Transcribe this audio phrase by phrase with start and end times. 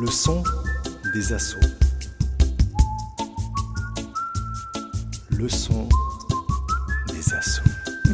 [0.00, 0.44] Le son
[1.12, 1.58] des assauts.
[5.36, 5.88] Le son
[7.08, 7.64] des assauts.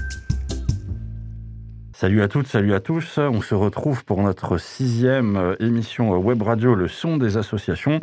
[1.93, 3.19] Salut à toutes, salut à tous.
[3.19, 8.01] On se retrouve pour notre sixième euh, émission web radio Le son des associations.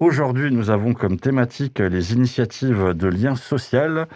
[0.00, 4.08] Aujourd'hui, nous avons comme thématique les initiatives de lien social.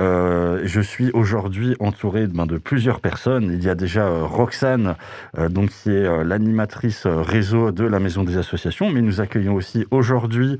[0.00, 3.50] Euh, je suis aujourd'hui entouré ben, de plusieurs personnes.
[3.52, 4.96] Il y a déjà euh, Roxane,
[5.38, 9.86] euh, donc qui est l'animatrice réseau de la Maison des Associations, mais nous accueillons aussi
[9.90, 10.58] aujourd'hui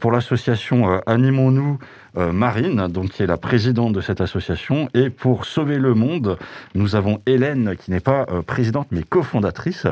[0.00, 1.78] pour l'association Animons-nous
[2.14, 6.38] Marine, donc qui est la présidente de cette association, et pour Sauver le Monde,
[6.74, 9.86] nous avons Hélène qui n'est pas présidente mais cofondatrice.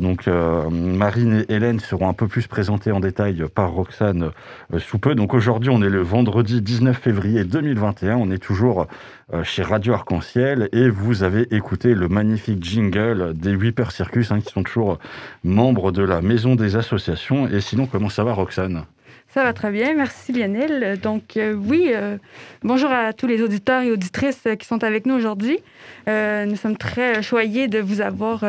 [0.00, 4.30] Donc Marine et Hélène seront un peu plus présentées en détail par Roxane
[4.78, 5.14] sous peu.
[5.14, 8.07] Donc aujourd'hui, on est le vendredi 19 février 2021.
[8.16, 8.86] On est toujours
[9.34, 14.40] euh, chez Radio Arc-en-Ciel et vous avez écouté le magnifique jingle des Whipper Circus hein,
[14.40, 14.98] qui sont toujours
[15.44, 17.46] membres de la Maison des Associations.
[17.48, 18.84] Et sinon, comment ça va, Roxane?
[19.28, 20.98] Ça va très bien, merci Lionel.
[21.00, 22.16] Donc euh, oui, euh,
[22.62, 25.58] bonjour à tous les auditeurs et auditrices qui sont avec nous aujourd'hui.
[26.06, 28.42] Nous sommes très choyés de vous avoir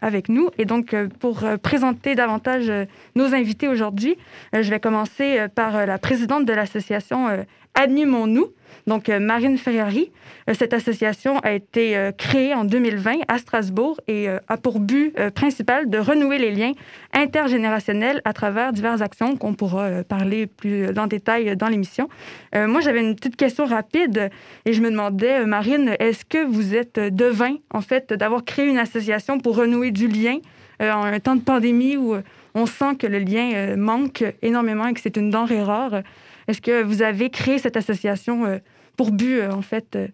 [0.00, 0.48] avec nous.
[0.58, 2.70] Et donc pour présenter davantage
[3.16, 4.16] nos invités aujourd'hui,
[4.52, 7.26] je vais commencer par la présidente de l'association
[7.74, 8.52] Animons-nous,
[8.90, 10.10] donc euh, Marine Ferrari.
[10.48, 15.14] Euh, cette association a été euh, créée en 2020 à Strasbourg et a pour but
[15.34, 16.72] principal de renouer les liens
[17.12, 22.08] intergénérationnels à travers diverses actions qu'on pourra parler plus en détail dans l'émission.
[22.54, 24.30] Moi, j'avais une petite question rapide
[24.64, 28.78] et je me demandais, Marine, est-ce que vous êtes devin, en fait, d'avoir créé une
[28.78, 30.38] association pour renouer du lien
[30.80, 32.16] en un temps de pandémie où
[32.54, 36.02] on sent que le lien manque énormément et que c'est une denrée rare?
[36.48, 38.60] Est-ce que vous avez créé cette association
[39.00, 40.08] pour but, euh, en fait, euh,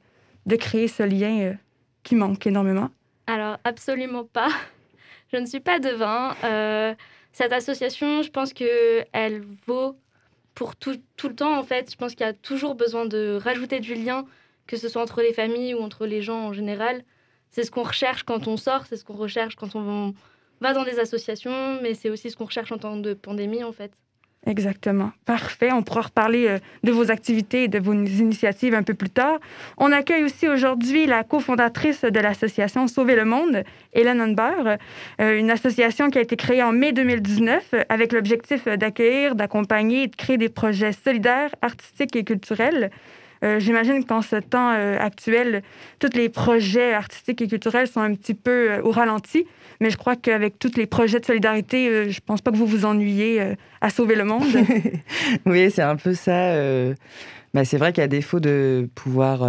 [0.47, 1.55] de créer ce lien euh,
[2.05, 2.89] qui manque énormément?
[3.27, 4.49] Alors, absolument pas.
[5.33, 6.37] Je ne suis pas devin.
[7.33, 9.97] Cette association, je pense qu'elle vaut
[10.55, 11.91] pour tout, tout le temps, en fait.
[11.91, 14.25] Je pense qu'il y a toujours besoin de rajouter du lien,
[14.69, 17.03] que ce soit entre les familles ou entre les gens en général.
[17.51, 20.15] C'est ce qu'on recherche quand on sort, c'est ce qu'on recherche quand on
[20.61, 23.73] va dans des associations, mais c'est aussi ce qu'on recherche en temps de pandémie, en
[23.73, 23.91] fait.
[24.47, 25.11] Exactement.
[25.25, 25.73] Parfait.
[25.73, 29.39] On pourra reparler euh, de vos activités et de vos initiatives un peu plus tard.
[29.77, 34.77] On accueille aussi aujourd'hui la cofondatrice de l'association Sauver le Monde, Hélène Hunber,
[35.21, 40.05] euh, une association qui a été créée en mai 2019 euh, avec l'objectif d'accueillir, d'accompagner
[40.05, 42.91] et de créer des projets solidaires, artistiques et culturels.
[43.45, 45.63] Euh, J'imagine qu'en ce temps euh, actuel,
[45.99, 49.47] tous les projets artistiques et culturels sont un petit peu euh, au ralenti,
[49.81, 52.85] mais je crois qu'avec tous les projets de solidarité, je pense pas que vous vous
[52.85, 54.45] ennuyez à sauver le monde.
[55.47, 56.55] oui, c'est un peu ça.
[57.53, 59.47] bah, c'est vrai qu'à défaut de pouvoir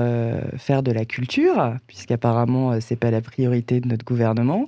[0.57, 4.67] faire de la culture, puisqu'apparemment c'est pas la priorité de notre gouvernement,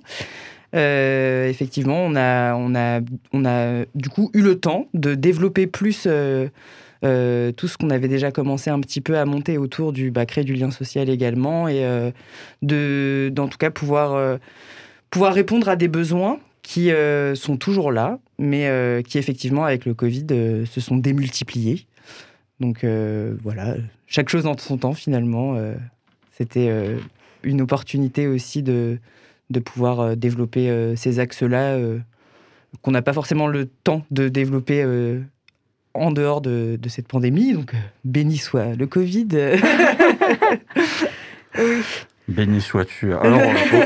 [0.74, 3.02] effectivement, on a, on, a,
[3.34, 6.08] on a du coup eu le temps de développer plus
[7.06, 10.26] euh, tout ce qu'on avait déjà commencé un petit peu à monter autour du bah,
[10.26, 12.12] créer du lien social également et euh,
[12.62, 14.38] de, d'en tout cas pouvoir, euh,
[15.10, 16.92] pouvoir répondre à des besoins qui
[17.34, 20.28] sont toujours là, mais qui effectivement avec le Covid
[20.68, 21.88] se sont démultipliés.
[22.60, 22.86] Donc
[23.42, 25.58] voilà, chaque chose en son temps finalement.
[26.38, 26.70] C'était
[27.42, 29.00] une opportunité aussi de,
[29.50, 31.80] de pouvoir développer ces axes-là
[32.84, 34.84] qu'on n'a pas forcément le temps de développer
[35.94, 37.54] en dehors de, de cette pandémie.
[37.54, 39.28] Donc euh, béni soit le Covid.
[41.58, 41.84] oui.
[42.28, 43.14] Béni sois-tu.
[43.14, 43.42] Alors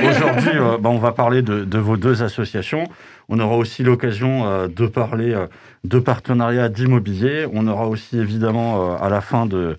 [0.10, 2.84] aujourd'hui, euh, bah, on va parler de, de vos deux associations.
[3.30, 5.48] On aura aussi l'occasion euh, de parler euh,
[5.86, 7.48] de partenariats d'immobilier.
[7.54, 9.78] On aura aussi évidemment euh, à la fin de,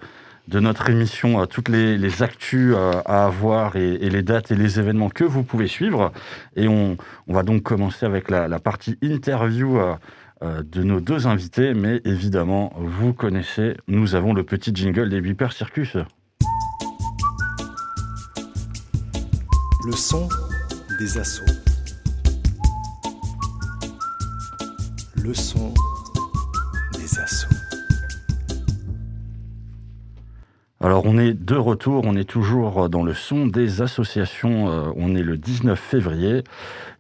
[0.49, 4.51] de notre émission euh, toutes les, les actus euh, à avoir et, et les dates
[4.51, 6.11] et les événements que vous pouvez suivre.
[6.57, 6.97] Et on,
[7.29, 9.79] on va donc commencer avec la, la partie interview.
[10.45, 15.23] Euh, de nos deux invités, mais évidemment, vous connaissez, nous avons le petit jingle des
[15.23, 15.97] Beeper Circus.
[19.87, 20.29] Le son
[20.99, 21.45] des assauts.
[25.17, 25.73] Le son
[26.93, 27.49] des assauts.
[30.81, 35.15] Alors on est de retour, on est toujours dans le son des associations, euh, on
[35.15, 36.45] est le 19 février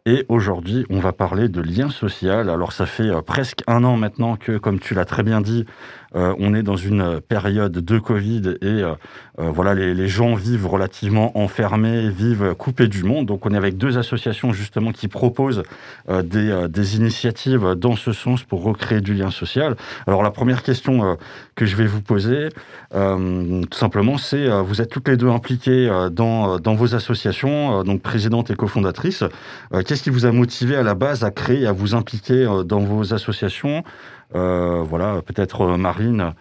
[0.06, 2.51] et aujourd'hui on va parler de lien social.
[2.51, 5.65] Alors ça fait euh, presque un an maintenant que, comme tu l'as très bien dit,
[6.14, 8.94] euh, on est dans une période de Covid et euh,
[9.38, 13.26] euh, voilà les, les gens vivent relativement enfermés, vivent coupés du monde.
[13.26, 15.62] Donc on est avec deux associations justement qui proposent
[16.08, 19.76] euh, des, euh, des initiatives dans ce sens pour recréer du lien social.
[20.06, 21.14] Alors la première question euh,
[21.56, 22.49] que je vais vous poser,
[22.94, 28.02] euh, tout simplement, c'est vous êtes toutes les deux impliquées dans, dans vos associations, donc
[28.02, 29.25] présidente et cofondatrice.
[29.87, 33.14] Qu'est-ce qui vous a motivé à la base à créer, à vous impliquer dans vos
[33.14, 33.84] associations?
[34.34, 36.34] Voilà, peut-être Marine.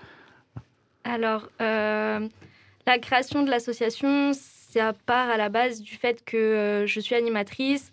[1.04, 7.16] Alors, la création de l'association, ça part à la base du fait que je suis
[7.16, 7.92] animatrice,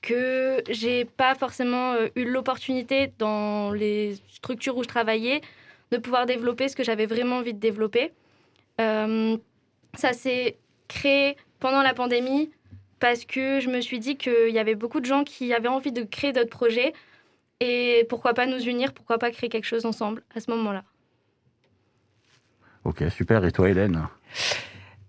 [0.00, 5.40] que j'ai pas forcément eu l'opportunité dans les structures où je travaillais
[5.92, 8.12] de pouvoir développer ce que j'avais vraiment envie de développer.
[8.80, 9.36] Euh,
[9.94, 10.56] ça s'est
[10.88, 12.50] créé pendant la pandémie
[12.98, 15.92] parce que je me suis dit qu'il y avait beaucoup de gens qui avaient envie
[15.92, 16.94] de créer d'autres projets
[17.62, 20.84] et pourquoi pas nous unir, pourquoi pas créer quelque chose ensemble à ce moment-là.
[22.84, 23.44] Ok, super.
[23.44, 24.06] Et toi, Hélène?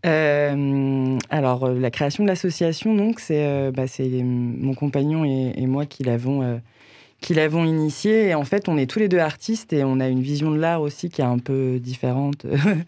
[0.06, 5.86] Euh, alors, euh, la création de l'association, donc, c'est bah, mon compagnon et, et moi
[5.86, 6.62] qui l'avons
[7.24, 8.28] qui l'avons initié.
[8.28, 10.60] Et en fait, on est tous les deux artistes et on a une vision de
[10.60, 12.46] l'art aussi qui est un peu différente,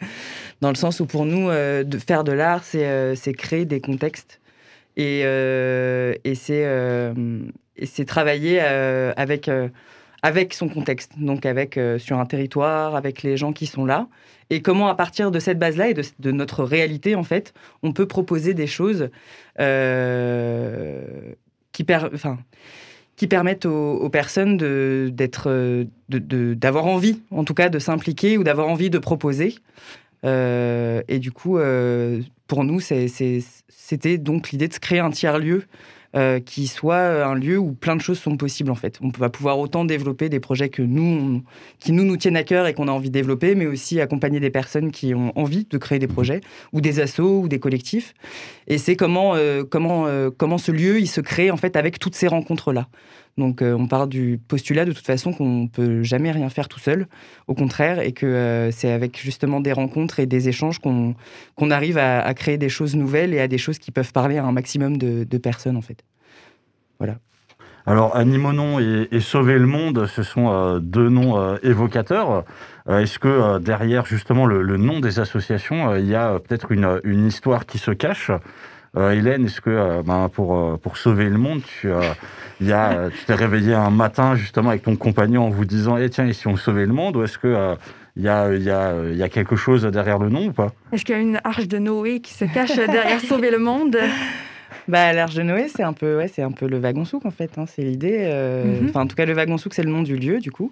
[0.62, 3.82] dans le sens où pour nous, euh, de faire de l'art, c'est euh, créer des
[3.82, 4.40] contextes.
[4.98, 6.14] Et, euh,
[7.84, 9.50] c'est travailler avec,
[10.22, 14.08] avec son contexte, donc avec, sur un territoire, avec les gens qui sont là.
[14.50, 18.08] Et comment, à partir de cette base-là et de, notre réalité, en fait, on peut
[18.08, 19.10] proposer des choses
[21.72, 21.84] qui,
[23.28, 29.00] permettent aux, personnes d'être, d'avoir envie, en tout cas, de s'impliquer ou d'avoir envie de
[29.00, 29.56] proposer.
[30.26, 35.64] Euh, et du coup, euh, pour nous, c'était donc l'idée de se créer un tiers-lieu
[36.16, 39.00] euh, qui soit un lieu où plein de choses sont possibles en fait.
[39.02, 41.44] On va pouvoir autant développer des projets que nous,
[41.80, 44.40] qui nous nous tiennent à cœur et qu'on a envie de développer, mais aussi accompagner
[44.40, 46.42] des personnes qui ont envie de créer des projets
[46.74, 48.14] ou des assos ou des collectifs.
[48.68, 49.36] Et c'est comment
[49.70, 50.08] comment
[50.38, 52.88] comment ce lieu il se crée en fait avec toutes ces rencontres là.
[53.38, 56.70] Donc euh, on part du postulat de toute façon qu'on ne peut jamais rien faire
[56.70, 57.08] tout seul,
[57.48, 61.16] au contraire, et que euh, c'est avec justement des rencontres et des échanges qu'on
[61.70, 64.54] arrive à, créer des choses nouvelles et à des choses qui peuvent parler à un
[64.54, 66.04] maximum de, personnes en fait.
[66.98, 67.18] Voilà.
[67.86, 72.46] Alors, Animonon et, et Sauver le Monde, ce sont euh, deux noms évocateurs.
[72.90, 77.80] Est-ce que derrière justement le, nom des associations, il y a peut-être une, histoire qui
[77.80, 78.32] se cache?
[78.98, 81.90] Hélène, est-ce que euh, ben, pour, euh, pour sauver le monde, tu,
[82.62, 86.10] y a, tu t'es réveillé un matin justement avec ton compagnon en vous disant eh,
[86.10, 87.76] tiens, et si on sauvait le monde Ou est-ce que
[88.18, 90.72] il y, a, y, a, y, a, quelque chose derrière le nom ou pas?
[90.94, 93.98] Est-ce qu'il y a une arche de Noé qui se cache derrière Sauver le monde?
[94.88, 97.32] Bah, l'arche de Noé, c'est un peu, ouais, c'est un peu le wagon souk en
[97.32, 97.58] fait.
[97.58, 98.30] Hein, c'est l'idée.
[98.64, 98.88] Mhm.
[98.90, 100.72] Enfin, en tout cas, le wagon souk, c'est le nom du lieu, du coup.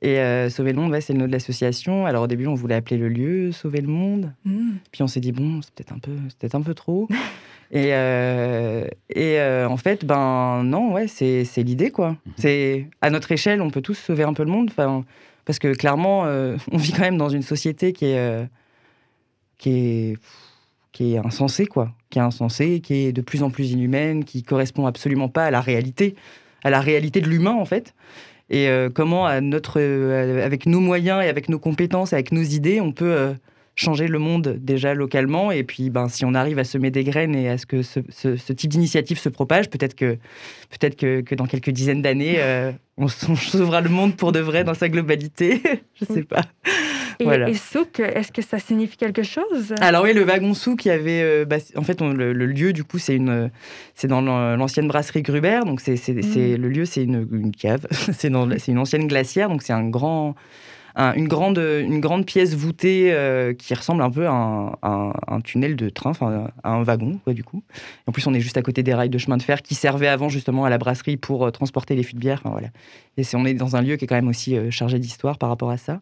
[0.00, 2.06] Et euh, Sauver le Monde, c'est le nom de l'association.
[2.06, 4.32] Alors au début, on voulait appeler le lieu Sauver le Monde.
[4.44, 4.76] Mm.
[4.92, 7.08] Puis on s'est dit, bon, c'est peut-être un, peu, peut un peu trop.
[7.70, 12.16] et euh, et euh, en fait, ben non, ouais, c'est l'idée, quoi.
[12.36, 14.70] C'est À notre échelle, on peut tous sauver un peu le monde.
[15.44, 16.22] Parce que clairement,
[16.72, 18.48] on vit quand même dans une société qui est,
[19.58, 20.16] qui est,
[20.92, 21.92] qui est insensée, quoi.
[22.10, 25.50] Qui est insensée, qui est de plus en plus inhumaine, qui correspond absolument pas à
[25.50, 26.14] la réalité,
[26.62, 27.94] à la réalité de l'humain, en fait
[28.50, 32.42] et euh, comment, à notre, euh, avec nos moyens et avec nos compétences, avec nos
[32.42, 33.34] idées, on peut euh,
[33.76, 35.52] changer le monde déjà localement.
[35.52, 38.00] Et puis, ben, si on arrive à semer des graines et à ce que ce,
[38.10, 40.16] ce, type d'initiative se propage, peut-être que,
[40.70, 42.40] peut-être que, que, dans quelques dizaines d'années,
[42.96, 45.60] on, on, sauvera le monde pour de vrai dans sa globalité.
[46.00, 46.42] Je sais pas.
[47.20, 49.74] Et, souk, est-ce que ça signifie quelque chose?
[49.80, 52.84] Alors oui, le wagon souk, il y avait, euh, bah, en fait, le, lieu du
[52.84, 53.50] coup, c'est une,
[53.94, 56.56] c'est dans l'ancienne brasserie Gruber, donc c'est, c'est, mm.
[56.56, 60.34] le lieu, c'est une, cave, c'est dans, c'est une ancienne glacière, donc c'est un grand,
[60.96, 65.88] une grande, une grande pièce voûtée euh, qui ressemble un peu à un, tunnel de
[65.88, 67.62] train, enfin à un wagon, quoi, du coup.
[68.06, 70.08] En plus, on est juste à côté des rails de chemin de fer qui servaient
[70.08, 72.42] avant justement à la brasserie pour euh, transporter les fûts de bière.
[72.44, 72.68] voilà.
[73.16, 75.70] Et on est dans un lieu qui est quand même aussi chargé d'histoire par rapport
[75.70, 76.00] à ça.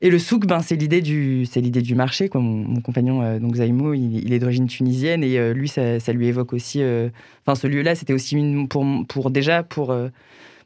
[0.00, 2.28] Et le souk, ben, c'est l'idée du, c'est l'idée du marché.
[2.28, 2.40] Quoi.
[2.40, 6.26] Mon, compagnon, euh, donc Zaimo, il, est d'origine tunisienne et euh, lui, ça, ça, lui
[6.26, 6.82] évoque aussi.
[6.82, 7.08] Euh,
[7.46, 9.96] enfin, ce lieu-là, c'était aussi une, pour, pour déjà pour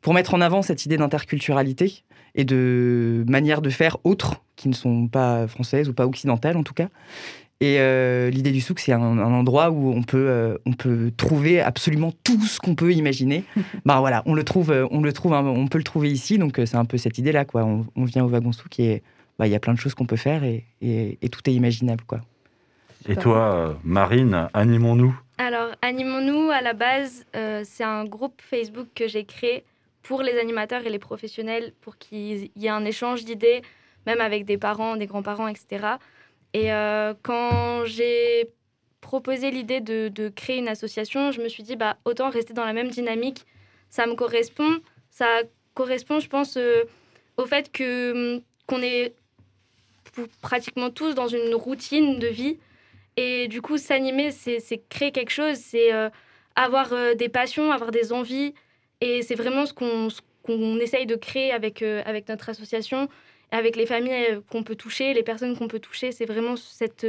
[0.00, 2.04] pour mettre en avant cette idée d'interculturalité
[2.36, 6.62] et de manière de faire autres qui ne sont pas françaises ou pas occidentales en
[6.62, 6.88] tout cas.
[7.60, 7.78] Et
[8.30, 12.60] l'idée du souk, c'est un, endroit où on peut, on peut trouver absolument tout ce
[12.60, 13.42] qu'on peut imaginer.
[13.84, 16.38] bah voilà, on le trouve, on le trouve, on peut le trouver ici.
[16.38, 17.64] Donc c'est un peu cette idée-là, quoi.
[17.64, 19.02] On, on, vient au wagon souk et
[19.38, 20.64] bah, il y a plein de choses qu'on peut faire et,
[21.30, 22.04] tout est imaginable.
[22.04, 22.20] Quoi.
[23.08, 29.06] Et toi, Marine, animons-nous Alors, animons-nous, à la base, euh, c'est un groupe Facebook que
[29.06, 29.64] j'ai créé
[30.02, 33.62] pour les animateurs et les professionnels, pour qu'il y ait un échange d'idées,
[34.06, 35.86] même avec des parents, des grands-parents, etc.
[36.54, 38.50] Et euh, quand j'ai
[39.00, 42.72] proposé l'idée de, créer une association, je me suis dit, bah, autant rester dans la
[42.72, 43.46] même dynamique.
[43.90, 44.78] Ça me correspond.
[45.10, 45.26] Ça
[45.74, 46.84] correspond, je pense, euh,
[47.36, 49.14] au fait que qu'on est
[50.40, 52.58] pratiquement tous dans une routine de vie.
[53.16, 55.90] Et du coup, s'animer, c'est créer quelque chose, c'est
[56.54, 58.54] avoir des passions, avoir des envies.
[59.00, 63.08] Et c'est vraiment ce qu'on essaye de créer avec, avec notre association,
[63.50, 66.12] avec les familles qu'on peut toucher, les personnes qu'on peut toucher.
[66.12, 67.06] C'est vraiment cette,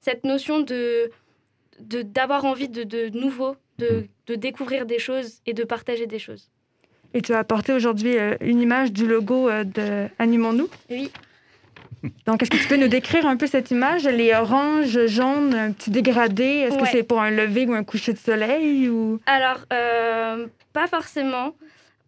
[0.00, 1.10] cette notion de
[1.80, 6.50] d'avoir envie de, de nouveau, de, de, découvrir des choses et de partager des choses.
[7.14, 10.68] Et tu as apporté aujourd'hui euh, une image du logo euh, de Animons-nous?
[10.90, 11.10] Oui.
[12.26, 14.06] Donc, est-ce que tu peux nous décrire un peu cette image?
[14.06, 16.44] Elle est orange, jaune, un petit dégradé.
[16.44, 18.88] Est-ce que c'est pour un lever ou un coucher de soleil?
[18.88, 19.20] Ou...
[19.26, 21.54] Alors, euh, pas forcément.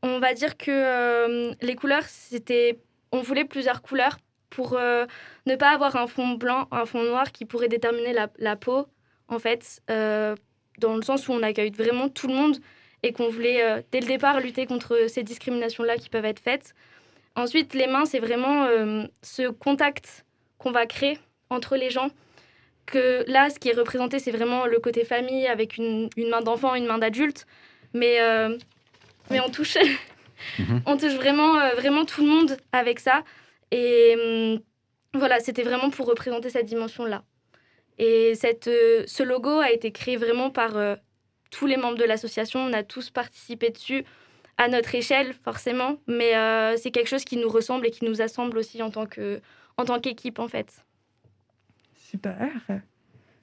[0.02, 2.78] On va dire que les couleurs, c'était...
[3.12, 4.18] On voulait plusieurs couleurs
[4.50, 8.56] pour ne pas avoir un fond blanc, un fond noir qui pourrait déterminer la, la
[8.56, 8.86] peau,
[9.28, 12.56] en fait, dans le sens où on accueille vraiment tout le monde
[13.02, 16.74] et qu'on voulait, euh, dès le départ, lutter contre ces discriminations-là qui peuvent être faites.
[17.34, 20.24] Ensuite, les mains, c'est vraiment euh, ce contact
[20.58, 21.18] qu'on va créer
[21.50, 22.10] entre les gens.
[22.86, 26.74] Que là, ce qui est représenté, c'est vraiment le côté famille avec une, main d'enfant,
[26.74, 27.46] une main d'adulte.
[27.94, 28.56] Mais, euh,
[29.30, 29.76] mais on touche,
[30.58, 30.82] mhm.
[30.86, 33.22] on touche vraiment, vraiment tout le monde avec ça.
[33.70, 34.60] Et hum,
[35.14, 37.22] voilà, c'était vraiment pour représenter cette dimension-là.
[37.98, 40.72] Et cette, ce logo a été créé vraiment par
[41.50, 44.04] tous les membres de l'association, on a tous participé dessus
[44.62, 48.22] à notre échelle, forcément, mais euh, c'est quelque chose qui nous ressemble et qui nous
[48.22, 49.40] assemble aussi en tant que
[49.76, 50.84] en tant qu'équipe, en fait.
[51.96, 52.48] Super,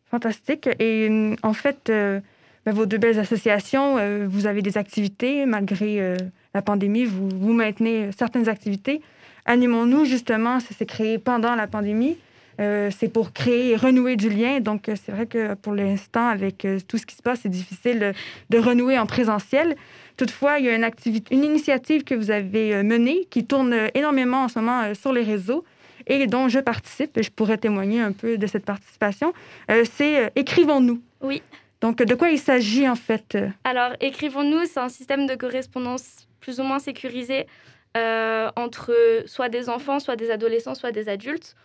[0.10, 0.70] fantastique.
[0.80, 2.22] Et euh, en fait, euh,
[2.66, 3.98] ben, vos deux belles associations,
[4.28, 6.16] vous avez des activités malgré
[6.54, 9.02] la pandémie, vous, vous maintenez certaines activités.
[9.46, 12.18] Animons-nous, justement, ça s'est créé pendant la pandémie.
[12.60, 14.60] Euh, c'est pour créer et renouer du lien.
[14.60, 17.50] Donc, euh, c'est vrai que pour l'instant, avec euh, tout ce qui se passe, c'est
[17.50, 18.14] difficile
[18.50, 19.76] de renouer en présentiel.
[20.18, 24.44] Toutefois, il y a une, activité, une initiative que vous avez menée qui tourne énormément
[24.44, 25.64] en ce moment sur les réseaux
[26.08, 27.18] et dont je participe.
[27.18, 29.32] Et je pourrais témoigner un peu de cette participation.
[29.70, 31.02] c'est Écrivons-nous.
[31.22, 31.42] Oui.
[31.80, 33.38] Donc, de quoi il s'agit en fait?
[33.64, 37.48] Alors, Écrivons-nous, c'est un système de correspondance plus ou moins sécurisé
[37.96, 38.94] entre
[39.26, 41.56] soit des enfants, soit des adolescents, soit des adultes.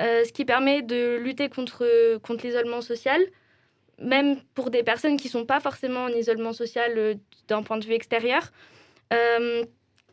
[0.00, 3.20] Euh, ce qui permet de lutter contre, contre l'isolement social,
[3.98, 7.14] même pour des personnes qui ne sont pas forcément en isolement social euh,
[7.48, 8.50] d'un point de vue extérieur.
[9.12, 9.64] Euh,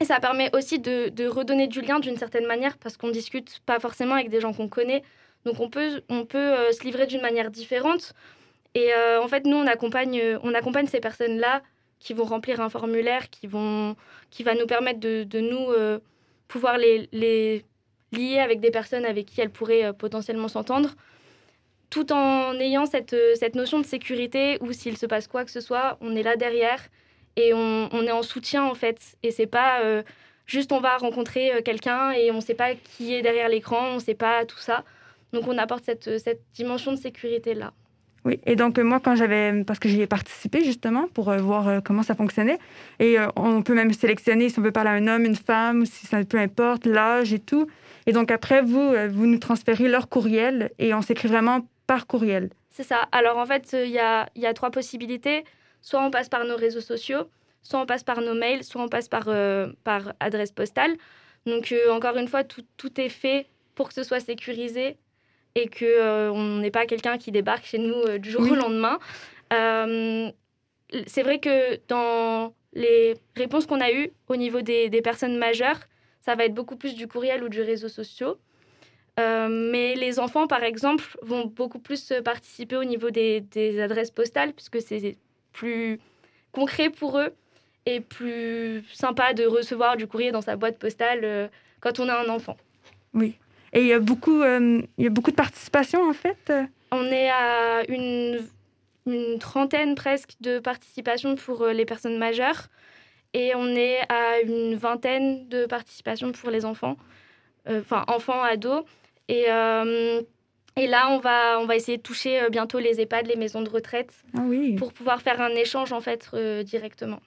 [0.01, 3.59] et ça permet aussi de, de redonner du lien d'une certaine manière, parce qu'on discute
[3.65, 5.03] pas forcément avec des gens qu'on connaît.
[5.45, 8.13] Donc on peut, on peut se livrer d'une manière différente.
[8.75, 11.63] Et en fait, nous, on accompagne, on accompagne ces personnes-là
[11.99, 13.95] qui vont remplir un formulaire qui, vont,
[14.29, 15.67] qui va nous permettre de, de nous
[16.47, 17.65] pouvoir les, les
[18.11, 20.95] liées avec des personnes avec qui elles pourraient euh, potentiellement s'entendre,
[21.89, 25.51] tout en ayant cette, euh, cette notion de sécurité où s'il se passe quoi que
[25.51, 26.87] ce soit, on est là derrière
[27.35, 28.99] et on, on est en soutien en fait.
[29.23, 30.03] Et c'est pas euh,
[30.45, 34.15] juste on va rencontrer quelqu'un et on sait pas qui est derrière l'écran, on sait
[34.15, 34.83] pas tout ça.
[35.33, 37.73] Donc on apporte cette, cette dimension de sécurité là.
[38.25, 42.03] Oui, et donc moi, quand j'avais, parce que j'y ai participé justement pour voir comment
[42.03, 42.59] ça fonctionnait,
[42.99, 45.85] et on peut même sélectionner si on veut parler à un homme, une femme, ou
[45.85, 47.69] si ça peu importe, l'âge et tout.
[48.05, 52.07] Et donc après, vous, euh, vous nous transférez leur courriel et on s'écrit vraiment par
[52.07, 52.49] courriel.
[52.69, 53.07] C'est ça.
[53.11, 55.43] Alors en fait, il y a, y a, trois possibilités.
[55.81, 57.29] Soit on passe par nos réseaux sociaux,
[57.61, 60.95] soit on passe par nos mails, soit on passe par, euh, par adresse postale.
[61.45, 64.97] Donc euh, encore une fois, tout, tout, est fait pour que ce soit sécurisé
[65.55, 68.99] et qu'on on n'ait pas quelqu'un qui débarque chez nous du jour au lendemain.
[71.07, 75.79] c'est vrai que dans les réponses qu'on a eues au niveau des, des personnes majeures,
[76.21, 78.35] ça va être beaucoup plus du courriel ou du réseau social.
[79.19, 84.53] Euh, mais les enfants, par exemple, vont beaucoup plus participer au niveau des, adresses postales,
[84.53, 85.17] puisque c'est
[85.51, 85.99] plus
[86.51, 87.33] concret pour eux
[87.85, 91.47] et plus sympa de recevoir du courrier dans sa boîte postale euh,
[91.79, 92.57] quand on a un enfant.
[93.13, 93.35] Oui.
[93.73, 96.51] Et il y, a beaucoup, euh, il y a beaucoup de participation, en fait
[96.91, 98.39] On est à une,
[99.05, 102.67] une trentaine presque de participation pour les personnes majeures.
[103.33, 106.97] Et on est à une vingtaine de participations pour les enfants,
[107.67, 108.83] euh, enfin enfants, ados.
[109.27, 110.21] Et, euh,
[110.75, 113.61] et là, on va, on va essayer de toucher euh, bientôt les EHPAD, les maisons
[113.61, 114.75] de retraite, ah oui.
[114.75, 116.31] pour pouvoir faire un échange en fait
[116.65, 117.19] directement.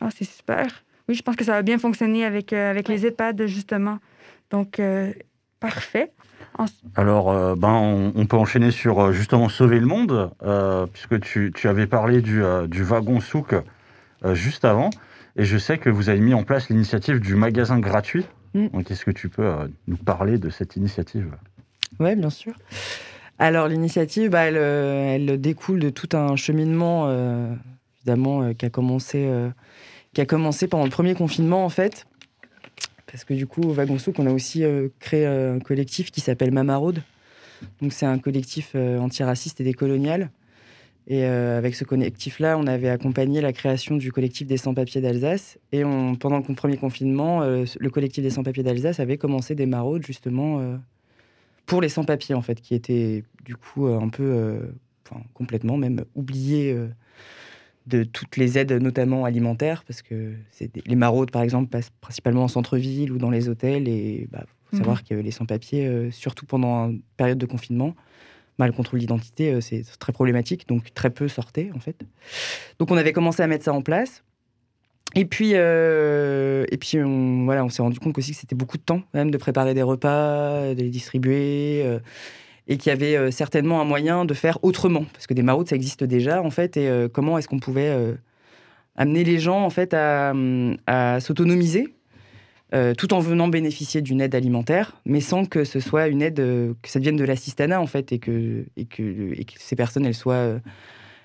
[0.00, 0.66] Ah, c'est super.
[1.08, 3.98] Oui, je pense que ça va bien fonctionner avec, avec les EHPAD, justement.
[4.50, 4.80] Donc,
[5.60, 6.10] parfait.
[6.96, 10.30] Alors, ben, on, peut enchaîner sur justement sauver le monde,
[10.92, 13.54] puisque tu, tu, avais parlé du, du wagon souk
[14.32, 14.90] juste avant.
[15.36, 18.24] Et je sais que vous avez mis en place l'initiative du magasin gratuit.
[18.54, 18.68] Mm.
[18.88, 21.34] Est-ce que tu peux euh, nous parler de cette initiative?
[21.98, 22.54] Oui, bien sûr.
[23.38, 27.52] Alors, l'initiative, bah, euh, elle, découle de tout un cheminement, euh,
[27.98, 29.28] évidemment, qui, a commencé,
[30.12, 32.06] qui a commencé pendant le premier confinement, en fait.
[33.10, 34.62] parce que du coup, au Wagon Souk, on a aussi
[35.00, 37.02] créé un collectif qui s'appelle Mamaraude.
[37.82, 40.30] Donc, c'est un collectif antiraciste et décolonial.
[41.06, 45.58] Et avec ce collectif-là, on avait accompagné la création du collectif des sans-papiers d'Alsace.
[45.70, 50.78] Et pendant le premier confinement, le collectif des sans-papiers d'Alsace avait commencé des maraudes, justement,
[51.66, 54.60] pour les sans-papiers, en fait, qui étaient du coup un peu,
[55.34, 56.74] complètement même oubliés
[57.86, 60.32] de toutes les aides, notamment alimentaires, parce que
[60.86, 63.88] les maraudes, par exemple, passent principalement en centre-ville ou dans les hôtels.
[63.88, 65.04] Et il bah, faut savoir mhm.
[65.04, 67.94] que les sans-papiers, euh, surtout pendant une période de confinement,
[68.58, 70.68] mal le contrôle d'identité, euh, c'est très problématique.
[70.68, 71.96] Donc très peu sortaient, en fait.
[72.78, 74.22] Donc on avait commencé à mettre ça en place.
[75.16, 78.78] Et puis, euh, et puis on, voilà, on s'est rendu compte aussi que c'était beaucoup
[78.78, 81.84] de temps, même, de préparer des repas, de les distribuer
[82.66, 85.68] et qu'il y avait euh, certainement un moyen de faire autrement, parce que des maraudes,
[85.68, 88.14] ça existe déjà, en fait, et euh, comment est-ce qu'on pouvait euh,
[88.96, 91.94] amener les gens, en fait, à, s'autonomiser,
[92.98, 96.88] tout en venant bénéficier d'une aide alimentaire, mais sans que ce soit une aide, que
[96.88, 100.14] ça devienne de l'assistanat, en fait, et que, et que, et que ces personnes, elles
[100.14, 100.58] soient,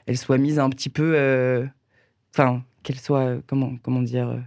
[0.05, 1.67] elles soient mises un petit peu...
[2.36, 4.38] Enfin, qu'elles soient, comment, comment dire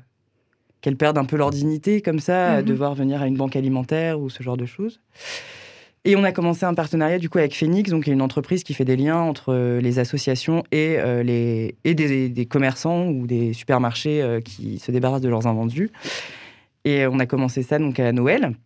[0.82, 3.56] qu'elles perdent un peu leur dignité, comme ça, à mmh devoir venir à une banque
[3.56, 5.00] alimentaire ou ce genre de choses.
[6.04, 8.84] Et on a commencé un partenariat du coup avec Phoenix, donc une entreprise qui fait
[8.84, 14.20] des liens entre euh, les associations et, euh, les, et des, commerçants ou des supermarchés
[14.20, 15.92] euh, qui se débarrassent de leurs invendus.
[16.84, 18.56] Et on a commencé ça donc à Noël,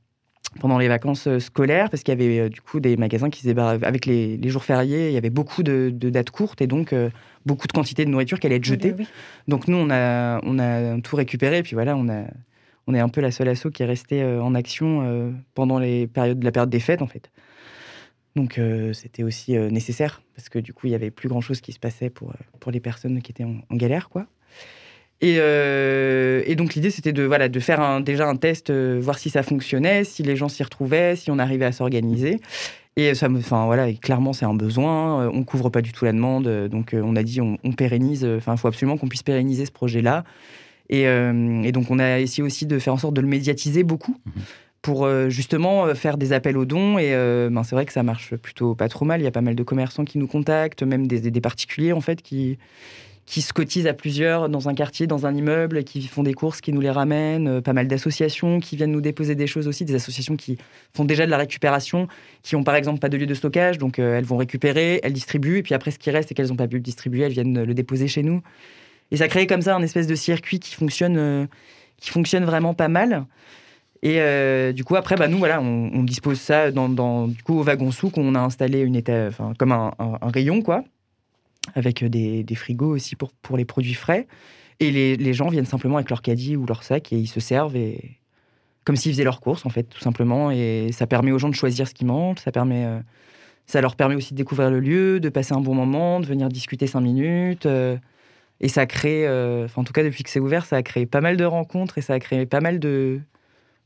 [0.60, 3.84] pendant les vacances scolaires, parce qu'il y avait du coup des magasins qui se débarrassaient.
[3.84, 6.94] Avec les, jours fériés, il y avait beaucoup de, dates courtes et donc
[7.44, 8.94] beaucoup de quantité de nourriture qui allait être jetée.
[9.48, 12.24] Donc nous, on a, on a tout récupéré, et puis voilà, on a
[12.86, 15.78] on est un peu la seule asso qui est restée euh, en action euh, pendant
[15.78, 17.30] les périodes, la période des fêtes, en fait.
[18.36, 21.72] Donc euh, c'était aussi nécessaire, parce que du coup, il n'y avait plus grand-chose qui
[21.72, 24.26] se passait pour, pour les personnes qui étaient en, galère, quoi.
[25.20, 30.04] Et, donc l'idée, c'était de, voilà, de faire déjà un test, voir si ça fonctionnait,
[30.04, 32.40] si les gens s'y retrouvaient, si on arrivait à s'organiser.
[32.98, 35.28] Et ça me, enfin voilà, clairement c'est un besoin.
[35.28, 38.24] On couvre pas du tout la demande, donc on a dit on, on pérennise.
[38.24, 40.24] Enfin, il faut absolument qu'on puisse pérenniser ce projet-là.
[40.92, 44.16] Euh, et, donc, on a essayé aussi de faire en sorte de le médiatiser beaucoup
[44.26, 44.42] mhm.
[44.82, 46.98] pour euh, justement euh, faire des appels aux dons.
[46.98, 47.10] Et
[47.50, 49.20] ben, c'est vrai que ça marche plutôt pas trop mal.
[49.20, 52.00] Il y a pas mal de commerçants qui nous contactent, même des, des particuliers en
[52.00, 52.58] fait qui
[53.26, 56.60] qui se cotisent à plusieurs dans un quartier, dans un immeuble, qui font des courses,
[56.60, 59.96] qui nous les ramènent, pas mal d'associations qui viennent nous déposer des choses aussi, des
[59.96, 60.58] associations qui
[60.94, 62.06] font déjà de la récupération,
[62.42, 65.58] qui ont par exemple pas de lieu de stockage, donc elles vont récupérer, elles distribuent,
[65.58, 67.64] et puis après ce qui reste et qu'elles n'ont pas pu le distribuer, elles viennent
[67.64, 68.42] le déposer chez nous.
[69.10, 71.46] Et ça crée comme ça un espèce de circuit qui fonctionne, euh,
[71.98, 73.26] qui fonctionne vraiment pas mal.
[74.02, 77.62] Et euh, du coup, après, bah, nous, voilà, on, dispose ça dans, du coup, au
[77.62, 78.18] wagon souk.
[78.18, 80.84] On a installé une état, enfin, comme un, rayon, quoi,
[81.74, 84.26] avec des, des, frigos aussi pour, les produits frais.
[84.80, 87.76] Et les, gens viennent simplement avec leur caddie ou leur sac et ils se servent
[87.76, 88.18] et
[88.84, 90.50] comme s'ils faisaient leurs courses, en fait, tout simplement.
[90.50, 92.38] Et ça permet aux gens de choisir ce qu'ils mangent.
[92.38, 93.00] Ça permet, euh,
[93.66, 96.48] ça leur permet aussi de découvrir le lieu, de passer un bon moment, de venir
[96.48, 97.66] discuter cinq minutes.
[98.60, 101.20] Et ça crée, euh, en tout cas depuis que c'est ouvert, ça a créé pas
[101.20, 103.20] mal de rencontres et ça a créé pas mal de,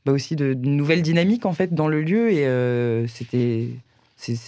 [0.05, 2.31] bah aussi de, nouvelles dynamiques en fait dans le lieu.
[2.31, 3.69] Et euh, c'était,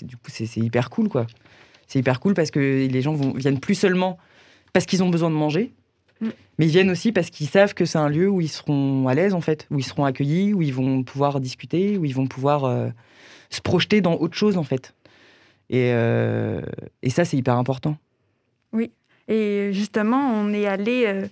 [0.03, 1.27] du coup, c'est, hyper cool quoi.
[1.93, 4.17] C'est hyper cool parce que les gens vont, viennent plus seulement
[4.73, 5.73] parce qu'ils ont besoin de manger,
[6.21, 6.29] mm.
[6.57, 9.13] mais ils viennent aussi parce qu'ils savent que c'est un lieu où ils seront à
[9.13, 12.25] l'aise en fait, où ils seront accueillis, où ils vont pouvoir discuter, où ils vont
[12.25, 12.89] pouvoir euh,
[13.51, 14.95] se projeter dans autre chose en fait.
[15.69, 15.91] Et,
[17.01, 17.97] et ça, c'est hyper important.
[18.73, 18.91] Oui,
[19.27, 21.27] et justement, on est allé euh,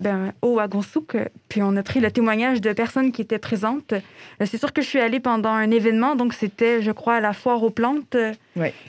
[0.00, 1.16] ben, au Wagonsouk,
[1.48, 3.92] puis on a pris le témoignage de personnes qui étaient présentes.
[3.92, 7.20] Euh, c'est sûr que je suis allée pendant un événement, donc c'était, je crois, à
[7.20, 8.16] la foire aux plantes.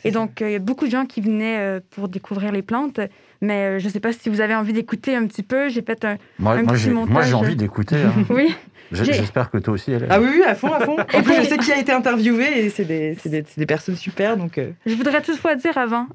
[0.04, 3.00] et donc, il y a beaucoup de gens qui venaient euh, pour découvrir les plantes.
[3.42, 5.70] Mais je ne sais pas si vous avez envie d'écouter un petit peu.
[5.70, 7.14] J'ai fait un, moi, un petit montage.
[7.14, 7.96] Moi, j'ai envie d'écouter.
[7.96, 8.14] Hein.
[8.30, 8.54] oui.
[8.92, 10.98] J'espère que toi aussi, elle Ah oui, oui, à fond, à fond.
[11.00, 14.36] En plus, je sais qui a été interviewé et c'est des, des, des, personnes super.
[14.36, 16.08] Donc, Je voudrais toutefois dire avant,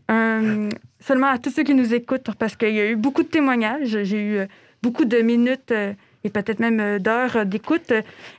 [1.07, 4.03] seulement à tous ceux qui nous écoutent, parce qu'il y a eu beaucoup de témoignages.
[4.03, 4.47] J'ai eu euh,
[4.85, 5.95] beaucoup de minutes euh,
[6.25, 7.93] et peut-être même euh, d'heures d'écoute.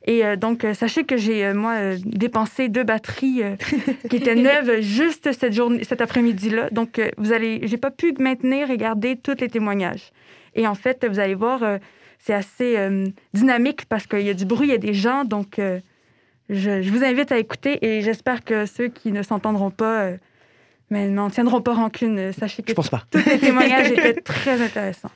[0.05, 3.41] Et donc, sachez que j'ai, moi, dépensé deux batteries
[4.09, 6.69] qui étaient neuves juste cette journée, cet après-midi-là.
[6.71, 10.11] Donc, vous allez, j'ai pas pu maintenir et garder tous les témoignages.
[10.55, 11.59] Et en fait, vous allez voir,
[12.19, 12.77] c'est assez
[13.33, 15.25] dynamique parce qu'il y a du bruit, il y a des gens.
[15.25, 15.59] Donc,
[16.49, 20.11] je, je, vous invite à écouter et j'espère que ceux qui ne s'entendront pas
[20.89, 22.31] mais n'en tiendront pas rancune.
[22.33, 23.03] Sachez que Je pense pas.
[23.09, 25.11] tous les témoignages étaient très intéressants.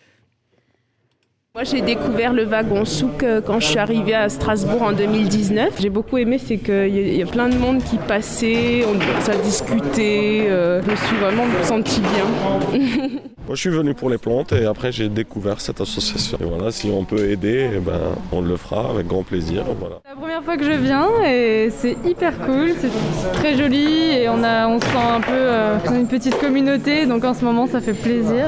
[1.60, 5.74] Moi, j'ai découvert le wagon souk euh, quand je suis arrivée à Strasbourg en 2019.
[5.82, 10.48] J'ai beaucoup aimé, c'est qu'il y, a plein de monde qui passait, on, ça discutait.
[10.48, 13.20] Euh, je me suis vraiment sentie bien.
[13.50, 16.38] Moi, je suis venu pour les plantes et après, j'ai découvert cette association.
[16.40, 18.00] Et voilà, si on peut aider, eh ben,
[18.32, 19.64] on le fera avec grand plaisir.
[19.80, 19.96] Voilà.
[20.08, 22.92] La première fois que je viens et c'est hyper cool, c'est
[23.34, 27.26] très joli et on, a, on se sent un peu euh, une petite communauté, donc
[27.26, 28.46] en ce moment, ça fait plaisir.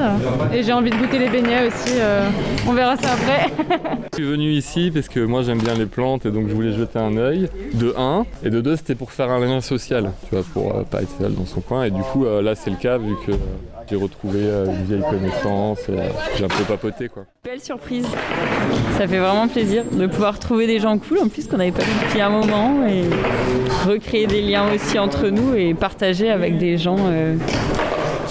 [0.54, 2.28] Et j'ai envie de goûter les beignets aussi, euh,
[2.68, 3.50] on verra ça après.
[4.12, 6.74] je suis venu ici parce que moi, j'aime bien les plantes et donc je voulais
[6.74, 7.48] jeter un œil.
[7.74, 10.84] De un, et de deux, c'était pour faire un lien social, tu vois, pour euh,
[10.84, 11.82] pas être seul dans son coin.
[11.82, 13.32] Et du coup, là, c'est le cas vu que
[13.92, 17.24] j'ai retrouvé euh, une vieille connaissance, et, euh, j'ai un peu papoté quoi.
[17.44, 18.06] Belle surprise,
[18.96, 21.82] ça fait vraiment plaisir de pouvoir trouver des gens cool en plus qu'on n'avait pas
[21.82, 23.02] vu depuis un moment et
[23.86, 27.36] recréer des liens aussi entre nous et partager avec des gens euh,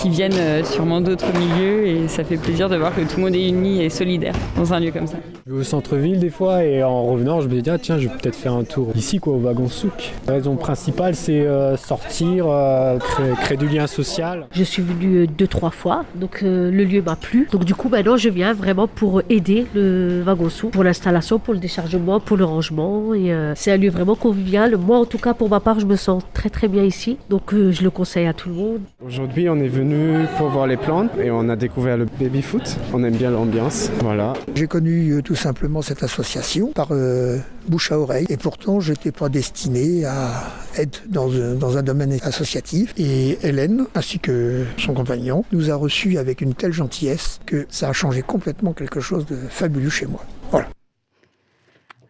[0.01, 3.23] qui viennent euh, sûrement d'autres milieux et ça fait plaisir de voir que tout le
[3.23, 5.17] monde est uni et solidaire dans un lieu comme ça.
[5.45, 8.07] Je vais au centre-ville des fois et en revenant je me dis ah tiens je
[8.07, 10.11] vais peut-être faire un tour ici quoi au wagon souk.
[10.25, 14.47] La raison principale c'est euh, sortir, euh, créer, créer, du lien social.
[14.51, 17.89] Je suis venue deux trois fois donc euh, le lieu m'a plu donc du coup
[17.89, 22.37] maintenant je viens vraiment pour aider le wagon souk pour l'installation, pour le déchargement, pour
[22.37, 24.77] le rangement et c'est un lieu vraiment convivial.
[24.77, 27.53] Moi en tout cas pour ma part je me sens très très bien ici donc
[27.53, 28.79] je le conseille à tout le monde.
[29.05, 29.90] Aujourd'hui on est venu
[30.37, 32.77] pour voir les plantes et on a découvert le baby foot.
[32.93, 33.89] On aime bien l'ambiance.
[33.99, 34.33] Voilà.
[34.55, 38.91] J'ai connu euh, tout simplement cette association par euh, bouche à oreille et pourtant je
[38.91, 40.43] n'étais pas destiné à
[40.77, 42.93] être dans un, dans un domaine associatif.
[42.97, 47.89] Et Hélène ainsi que son compagnon nous a reçus avec une telle gentillesse que ça
[47.89, 50.23] a changé complètement quelque chose de fabuleux chez moi.
[50.51, 50.67] Voilà.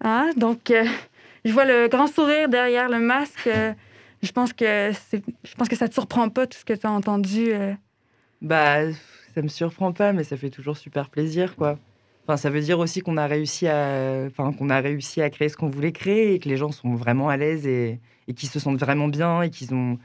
[0.04, 0.84] Ah, donc, euh,
[1.46, 3.50] je vois le grand sourire derrière le masque.
[4.22, 4.92] Je pense que
[5.44, 7.54] je pense que ça te surprend pas tout ce que tu as entendu.
[7.54, 7.74] euh?
[8.42, 8.92] Bah,
[9.34, 11.78] ça me surprend pas, mais ça fait toujours super plaisir, quoi.
[12.24, 15.50] Enfin, ça veut dire aussi qu'on a réussi à, enfin, qu'on a réussi à créer
[15.50, 18.50] ce qu'on voulait créer et que les gens sont vraiment à l'aise et, et qu'ils
[18.50, 19.98] se sentent vraiment bien et qu'ils ont,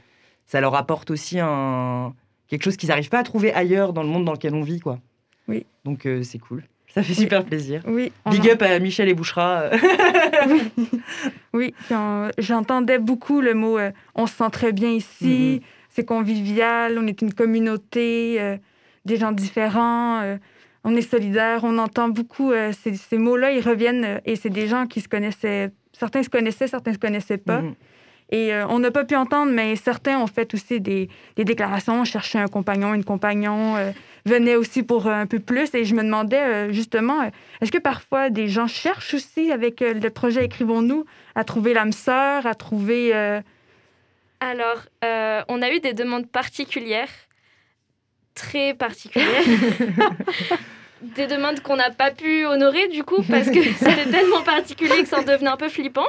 [0.45, 2.13] ça leur apporte aussi un
[2.47, 4.79] quelque chose qu'ils n'arrivent pas à trouver ailleurs dans le monde dans lequel on vit,
[4.79, 4.99] quoi.
[5.47, 5.65] Oui.
[5.85, 6.63] Donc euh, c'est cool.
[6.97, 7.81] Ça fait super plaisir.
[7.85, 8.11] Oui.
[8.31, 9.65] Big en- up à Michel et Bouchera.
[11.53, 16.97] Oui, on- j'entendais beaucoup le mot euh, on se sent très bien ici, c'est convivial,
[16.99, 18.57] on est une communauté, euh,
[19.05, 20.37] des gens différents, euh,
[20.83, 21.61] on est solidaires.
[21.63, 22.51] On entend beaucoup
[22.83, 25.71] ces, ces mots-là, ils reviennent et c'est des gens qui se connaissaient.
[25.93, 27.61] Certains se connaissaient, certains se connaissaient pas.
[27.61, 27.73] Mhm.
[28.29, 32.03] Et euh, on n'a pas pu entendre, mais certains ont fait aussi des, des déclarations,
[32.05, 33.91] cherchaient un compagnon, une compagnon, euh,
[34.27, 35.73] venaient aussi pour euh, un peu plus.
[35.73, 37.29] Et je me demandais euh, justement, euh,
[37.61, 42.45] est-ce que parfois des gens cherchent aussi avec le projet Écrivons-nous à trouver l'âme sœur,
[42.45, 43.15] à trouver...
[43.15, 43.41] euh,
[44.39, 47.09] Alors, euh, on a eu des demandes particulières,
[48.35, 49.43] très particulières.
[51.01, 55.07] des demandes qu'on n'a pas pu honorer du coup parce que c'était tellement particulier que
[55.07, 56.07] ça en devenait un peu flippant.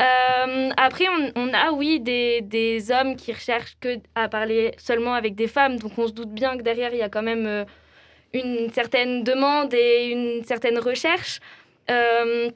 [0.00, 5.14] Euh, après, on, on a, oui, des, des hommes qui recherchent que à parler seulement
[5.14, 5.78] avec des femmes.
[5.78, 7.64] Donc, on se doute bien que derrière, il y a quand même euh,
[8.32, 11.40] une certaine demande et une certaine recherche.
[11.90, 12.50] Euh,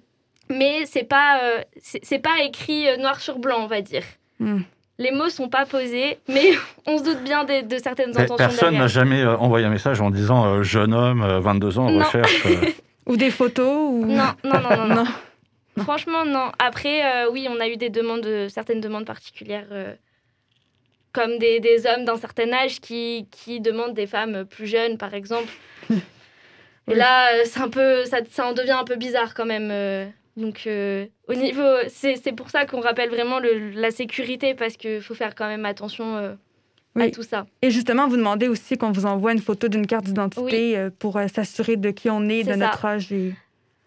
[0.50, 4.04] mais c'est pas, euh, c'est pas écrit noir sur blanc, on va dire.
[4.40, 4.60] Hmm.
[5.00, 6.50] Les mots sont pas posés, mais
[6.86, 10.00] on se doute bien de, certaines Mais intentions Personne n'a jamais euh, envoyé un message
[10.00, 12.04] en disant euh, jeune homme, euh, 22 ans, Non.
[12.04, 12.46] recherche.
[12.46, 12.66] euh.
[13.06, 14.06] ou des photos ou...
[14.06, 15.04] Non, non, non, non, non.
[15.84, 16.50] Franchement, non.
[16.58, 19.94] Après, euh, oui, on a eu des demandes, euh, certaines demandes particulières, euh,
[21.12, 25.14] comme des, des hommes d'un certain âge qui, qui demandent des femmes plus jeunes, par
[25.14, 25.52] exemple.
[26.90, 29.70] Et là, c'est un peu, ça, ça en devient un peu bizarre quand même.
[30.38, 34.76] Donc, euh, au niveau, c'est c'est pour ça qu'on rappelle vraiment le- la sécurité parce
[34.76, 36.34] qu'il faut faire quand même attention euh,
[36.98, 37.44] à tout ça.
[37.60, 41.26] Et justement, vous demandez aussi qu'on vous envoie une photo d'une carte d'identité pour euh,
[41.26, 43.12] s'assurer de qui on est, de notre âge.
[43.12, 43.32] Et...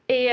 [0.10, 0.27] Et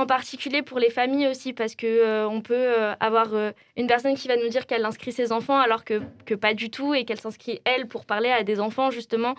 [0.00, 3.86] en particulier pour les familles aussi, parce que euh, on peut euh, avoir euh, une
[3.86, 6.94] personne qui va nous dire qu'elle inscrit ses enfants alors que, que pas du tout
[6.94, 9.34] et qu'elle s'inscrit elle pour parler à des enfants justement.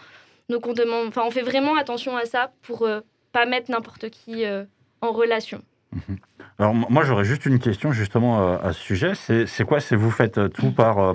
[0.50, 2.88] Donc on demande, enfin on fait vraiment attention à ça pour
[3.32, 4.44] pas mettre n'importe qui
[5.02, 5.62] en relation.
[6.60, 9.14] Alors m- moi j'aurais juste une question justement à ce sujet.
[9.16, 9.80] C'est quoi?
[9.80, 11.14] C'est vous faites tout par, euh,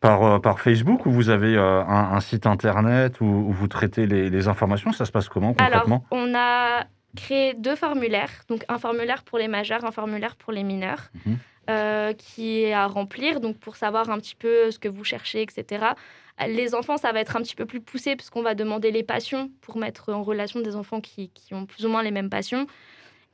[0.00, 3.68] par, euh, par Facebook ou vous avez euh, un, un site internet où, où vous
[3.68, 4.92] traitez les, les informations?
[4.92, 6.04] Ça se passe comment Alors concrètement?
[6.10, 10.62] on a créé deux formulaires, donc un formulaire pour les majeurs, un formulaire pour les
[10.62, 11.10] mineurs.
[11.26, 11.38] Mhm.
[11.70, 15.40] euh, qui est à remplir, donc pour savoir un petit peu ce que vous cherchez,
[15.40, 15.94] etc.
[16.46, 19.02] Les enfants, ça va être un petit peu plus poussé parce qu'on va demander les
[19.02, 22.28] passions pour mettre en relation des enfants qui, qui ont plus ou moins les mêmes
[22.28, 22.66] passions.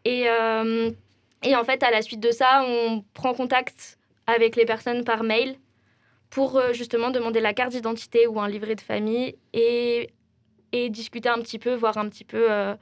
[0.05, 0.91] Et, euh,
[1.43, 5.25] et en fait, à la suite de ça, on prend contact avec les personnes par
[5.25, 5.57] mail
[6.29, 10.11] pour euh, justement demander la carte d'identité ou un livret de famille et,
[10.73, 12.77] et discuter un petit peu, voir un petit peu euh,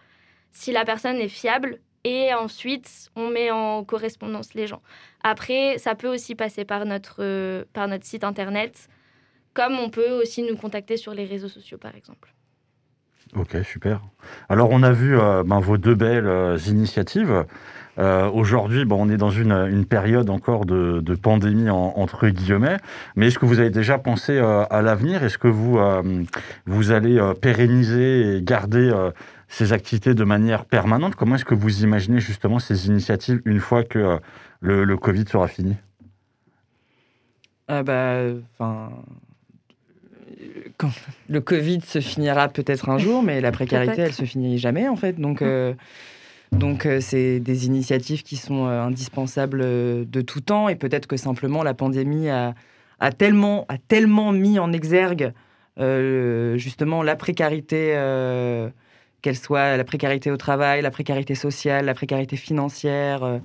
[0.50, 1.78] si la personne est fiable.
[2.04, 4.82] Et ensuite, on met en correspondance les gens.
[5.24, 8.88] Après, ça peut aussi passer par notre, euh, par notre site internet,
[9.52, 12.32] comme on peut aussi nous contacter sur les réseaux sociaux, par exemple.
[13.36, 14.00] Ok, super.
[14.48, 17.44] Alors, on a vu euh, ben, vos deux belles euh, initiatives.
[18.32, 22.76] Aujourd'hui, bon, on est dans une, une période encore de, de pandémie en- entre guillemets,
[23.16, 25.24] mais est-ce que vous avez déjà pensé à l'avenir?
[25.24, 25.80] Est-ce que vous,
[26.64, 28.92] vous allez pérenniser et garder
[29.48, 33.82] ces activités de manière permanente Comment est-ce que vous imaginez justement ces initiatives une fois
[33.82, 34.16] que euh,
[34.60, 35.76] le, le Covid sera fini?
[37.66, 38.20] Ah bah,
[38.54, 38.90] enfin,
[40.78, 40.90] quand
[41.28, 44.96] le Covid se finira peut-être un jour, mais la précarité, elle se finit jamais en
[44.96, 45.20] fait.
[45.20, 45.74] Donc, euh,
[46.52, 51.16] donc euh, c'est des initiatives qui sont euh, indispensables de tout temps, et peut-être que
[51.16, 52.54] simplement la pandémie a,
[53.00, 55.32] a tellement, a tellement mis en exergue
[55.78, 57.92] euh, justement la précarité.
[59.22, 63.38] Qu'elle soit la précarité au travail, la précarité sociale, la précarité financière, euh,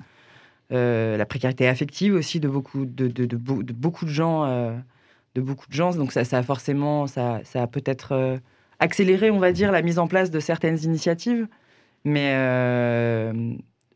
[0.72, 4.44] euh, la précarité affective aussi de beaucoup de, de, de beau- de beaucoup de gens.
[4.44, 4.76] euh,
[5.34, 5.90] de beaucoup de gens.
[5.96, 8.40] Donc ça, a forcément, ça, a peut-être
[8.78, 11.48] accéléré, on va dire, la mise en place de certaines initiatives.
[12.04, 12.30] Mais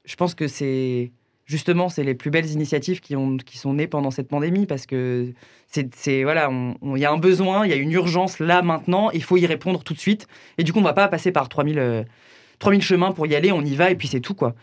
[0.04, 1.12] je pense que c'est
[1.48, 4.86] justement, c'est les plus belles initiatives qui, ont, qui sont nées pendant cette pandémie parce
[4.86, 5.32] que
[5.66, 6.50] c'est, voilà,
[6.82, 9.46] il y a un besoin, il y a une urgence là maintenant, il faut y
[9.46, 10.28] répondre tout de suite.
[10.58, 12.04] Et du coup, on va pas passer par 3000, euh,
[12.58, 14.54] 3000 chemins pour y aller, on y va et puis c'est tout quoi.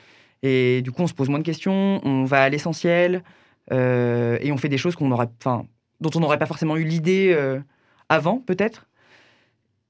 [0.44, 3.24] Et du coup, on se pose moins de questions, on va à l'essentiel
[3.72, 5.30] euh, et on fait des choses qu'on aurait,
[6.02, 7.60] dont on n'aurait pas forcément eu l'idée euh,
[8.10, 8.88] avant, peut-être.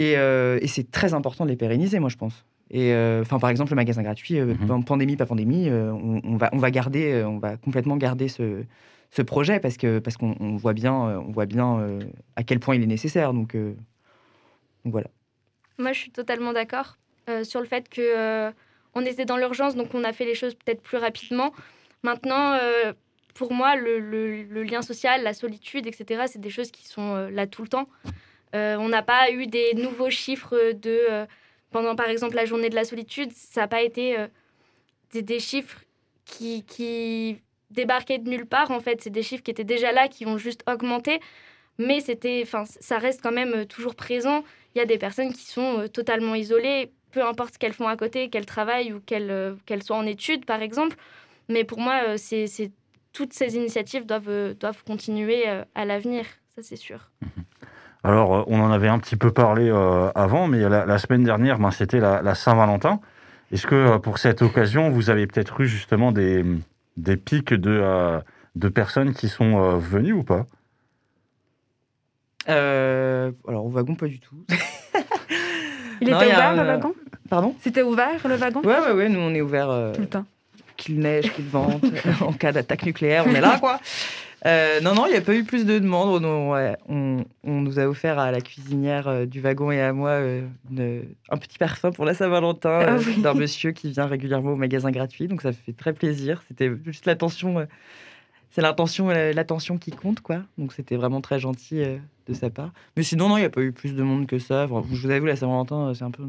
[0.01, 2.45] Euh, et c'est très important de les pérenniser, moi, je pense.
[2.71, 6.21] Et euh, enfin, par exemple, le magasin gratuit, euh, pan- pandémie, pas pandémie, euh, on,
[6.23, 8.63] on va, on va garder, euh, on va complètement garder ce,
[9.11, 11.99] ce projet parce que parce qu'on on voit bien, euh, on voit bien euh,
[12.35, 13.33] à quel point il est nécessaire.
[13.33, 13.75] Donc, euh,
[14.83, 15.07] donc voilà.
[15.77, 16.97] Moi, je suis totalement d'accord
[17.29, 18.51] euh, sur le fait que euh,
[18.95, 21.53] on était dans l'urgence, donc on a fait les choses peut-être plus rapidement.
[22.03, 22.93] Maintenant, euh,
[23.35, 27.13] pour moi, le, le- le lien social, la solitude, etc., c'est des choses qui sont
[27.15, 27.89] euh, là tout le temps.
[28.55, 31.25] Euh, on n'a pas eu des nouveaux chiffres de euh,
[31.75, 33.33] pendant, par exemple, la journée de la solitude.
[33.33, 34.27] Ça n'a pas été euh,
[35.11, 35.81] des, chiffres
[36.23, 38.71] qui, qui débarquaient de nulle part.
[38.71, 41.19] En fait, c'est des chiffres qui étaient déjà là, qui ont juste augmenté.
[41.77, 45.79] Mais ça reste quand même euh, toujours présent il y a des personnes qui sont
[45.79, 49.83] euh, totalement isolées, peu importe ce qu'elles font à côté, qu'elles travaillent ou qu'elles qu'elles
[49.83, 50.95] soient en études, par exemple.
[51.49, 52.71] Mais pour moi, c'est
[53.11, 57.11] toutes ces initiatives doivent, doivent continuer à l'avenir, ça c'est sûr.
[58.05, 61.23] Alors, euh, on en avait un petit peu parlé euh, avant, mais la, la semaine
[61.23, 62.99] dernière, ben, c'était la, la Saint-Valentin.
[63.51, 66.45] Est-ce que euh, pour cette occasion, vous avez peut-être eu justement des,
[66.97, 68.19] des pics de, euh,
[68.55, 70.45] de personnes qui sont euh, venues ou pas?
[72.49, 74.35] Euh, alors, au wagon, pas du tout.
[76.01, 76.93] Il Non, était ouvert, un- le wagon?
[77.29, 77.55] Pardon?
[77.61, 78.61] C'était ouvert, le wagon?
[78.61, 79.69] Ouais, ouais, ouais, nous on est ouvert.
[79.69, 80.25] euh, Tout le temps.
[80.77, 81.83] Qu'il neige, qu'il vente,
[82.21, 83.79] en cas d'attaque nucléaire, on est là, quoi.
[84.45, 86.23] Euh, non, non, il n'y a pas eu plus de demandes.
[86.23, 90.09] On, on, on nous a offert à la cuisinière euh, du wagon et à moi
[90.11, 93.21] euh, une- un petit parfum pour la Saint-Valentin Ah oui.
[93.21, 95.27] d'un monsieur qui vient régulièrement au magasin gratuit.
[95.27, 96.43] Donc ça fait très plaisir.
[96.47, 97.65] C'était juste l'attention.
[98.51, 100.43] c'est l'intention, euh, l'attention qui compte, quoi.
[100.59, 101.81] Donc c'était vraiment très gentil
[102.27, 102.71] de sa part.
[102.97, 104.67] Mais sinon, non, il n'y a pas eu plus de monde que ça.
[104.69, 106.23] Enfin, je vous avoue, la Saint-Valentin, c'est un peu.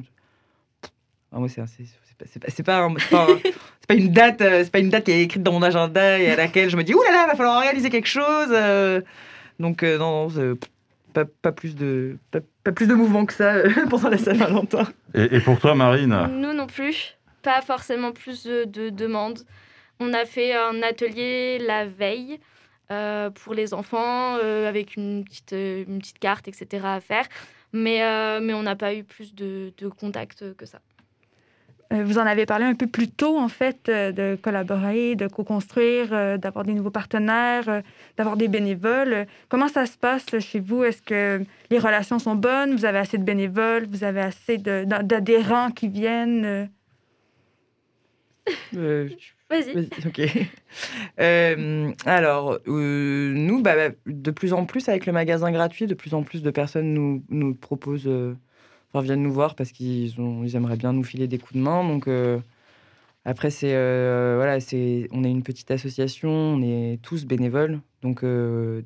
[1.33, 3.37] Ah, moi, c'est c'est- c'est pas, c'est un- pas un-
[3.88, 6.18] c'est pas une date, euh, c'est pas une date qui est écrite dans mon agenda
[6.18, 8.49] et à laquelle je me dis ouh là là, va falloir organiser quelque chose.
[8.51, 9.01] euh.
[9.61, 10.29] donc euh, non,
[11.12, 13.55] pas, pas plus de pas, pas plus de mouvement que ça
[13.90, 14.87] pendant la Saint-Valentin.
[15.14, 19.40] et, et pour toi, Marine Nous non plus, pas forcément plus de, de demandes.
[20.01, 22.38] On a fait un atelier la veille
[22.90, 26.85] euh, pour les enfants euh, avec une petite, une petite carte, etc.
[26.85, 27.27] à faire.
[27.72, 30.81] Mais, euh, mais on n'a pas eu plus de, de contacts que ça.
[31.92, 35.29] Euh, Vous en avez parlé un peu plus tôt, en fait, euh, de collaborer, de
[35.29, 37.83] co-construire, euh, d'avoir des nouveaux partenaires,
[38.16, 39.27] d'avoir des bénévoles.
[39.49, 40.83] Comment ça se passe chez vous?
[40.85, 42.75] Est-ce que les relations sont bonnes?
[42.75, 43.87] Vous avez assez de bénévoles?
[43.88, 46.68] Vous avez assez d'adhérents qui viennent?
[48.75, 49.09] euh?
[49.51, 49.88] Vas-y.
[50.07, 50.20] ok.
[51.18, 55.94] Euh, alors, euh, nous, bah, bah, de plus en plus, avec le magasin gratuit, de
[55.94, 58.11] plus en plus de personnes nous, nous proposent,
[58.97, 60.15] euh, enfin, viennent nous voir parce qu'ils
[60.55, 61.87] aimeraient bien nous filer des coups de main.
[61.87, 62.39] Donc, euh,
[63.25, 67.81] après, c'est, euh, voilà, c'est, on est une petite association, on est tous bénévoles.
[68.03, 68.83] Donc, euh,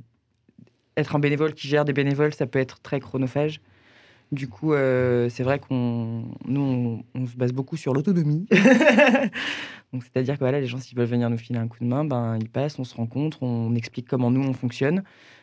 [0.96, 3.61] être un bénévole qui gère des bénévoles, ça peut être très chronophage.
[4.33, 8.46] Du coup, c'est vrai qu'on nous, on, se base beaucoup sur l'autonomie.
[9.92, 12.05] Donc, c'est-à-dire que voilà, les gens, s'ils veulent venir nous filer un coup de main,
[12.05, 15.03] ben, ils passent, on se rencontre, on explique comment nous, on fonctionne.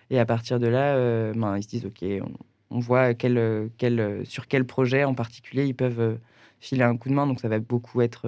[0.09, 0.95] Et à partir de là,
[1.33, 2.31] ben, ils se disent, OK, on,
[2.71, 6.15] on voit quel, euh, quel, euh, sur quel projet en particulier ils peuvent euh,
[6.59, 7.27] filer un coup de main.
[7.27, 8.27] Donc, ça va beaucoup être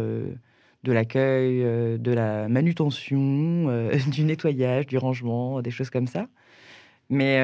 [0.84, 1.62] de l'accueil,
[1.99, 6.28] de la manutention, du nettoyage, du rangement, des choses comme ça.
[7.10, 7.38] Mais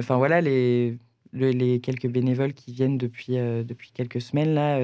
[0.00, 0.98] enfin voilà, les,
[1.32, 4.78] le- les quelques bénévoles qui viennent depuis, depuis quelques semaines, là,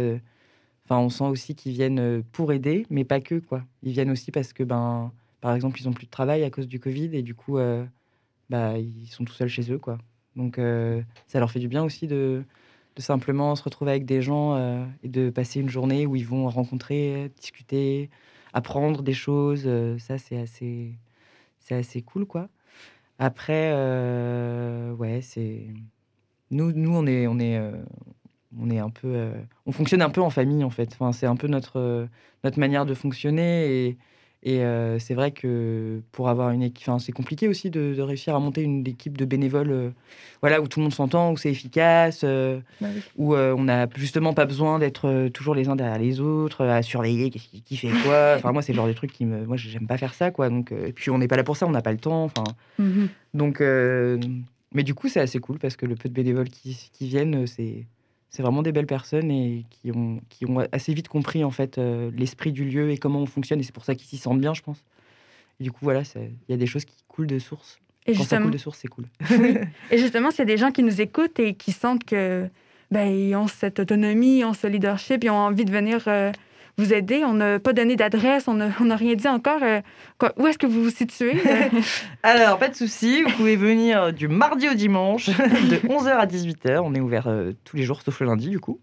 [0.86, 3.64] enfin, on sent aussi qu'ils viennent pour aider, mais pas que, quoi.
[3.82, 6.68] Ils viennent aussi parce que, ben, par exemple, ils ont plus de travail à cause
[6.68, 7.58] du Covid et du coup,
[8.50, 9.98] bah, ils sont tout seuls chez eux, quoi.
[10.36, 12.44] Donc, euh, ça leur fait du bien aussi de,
[12.96, 16.26] de simplement se retrouver avec des gens euh, et de passer une journée où ils
[16.26, 18.10] vont rencontrer, discuter,
[18.52, 19.64] apprendre des choses.
[19.66, 20.98] euh, ça, c'est assez,
[21.58, 22.48] c'est assez cool, quoi.
[23.18, 23.72] Après,
[24.98, 25.68] ouais, c'est
[26.50, 27.60] nous, nous, on est, on est,
[28.58, 29.32] on est un peu,
[29.66, 30.90] on fonctionne un peu en famille en fait.
[30.92, 32.08] Enfin, c'est un peu notre
[32.44, 33.96] notre manière de fonctionner
[34.48, 38.36] et euh, c'est vrai que pour avoir une équipe, c'est compliqué aussi de, de réussir
[38.36, 39.90] à monter une équipe de bénévoles, euh,
[40.40, 43.02] voilà, où tout le monde s'entend, où c'est efficace, euh, Bah oui.
[43.16, 47.30] où on n'a justement pas besoin d'être toujours les uns derrière les autres, à surveiller
[47.30, 48.34] qui, qui fait quoi.
[48.36, 50.48] Enfin, moi, c'est le genre de truc qui me, moi, j'aime pas faire ça, quoi.
[50.48, 52.22] Donc, et puis on n'est pas là pour ça, on n'a pas le temps.
[52.24, 52.44] Enfin,
[52.78, 53.08] Mhm.
[53.34, 57.08] donc, mais du coup, c'est assez cool parce que le peu de bénévoles qui, qui
[57.08, 57.86] viennent, c'est
[58.30, 61.78] c'est vraiment des belles personnes et qui ont, qui ont assez vite compris en fait
[61.78, 63.60] euh, l'esprit du lieu et comment on fonctionne.
[63.60, 64.84] Et c'est pour ça qu'ils s'y sentent bien, je pense.
[65.60, 67.78] Et du coup, voilà, il y a des choses qui coulent de source.
[68.06, 69.06] Et Quand ça justement- coule de source, c'est cool.
[69.90, 72.48] Et justement, s'il y a des gens qui nous écoutent et qui sentent que
[72.90, 76.30] ben, ils ont cette autonomie, ils ont ce leadership, ils ont envie de venir euh,
[76.78, 79.62] vous aider, on n'a pas donné d'adresse, on n'a rien dit encore.
[79.62, 79.80] euh,
[80.18, 81.34] quoi- où est-ce que vous vous situez?
[82.22, 86.80] Alors, pas de souci, vous pouvez venir du mardi au dimanche, de 11h à 18h.
[86.84, 88.80] On est ouvert euh, tous les jours, sauf le lundi, du coup.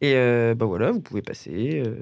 [0.00, 1.94] Et euh, bah voilà, vous pouvez passer euh,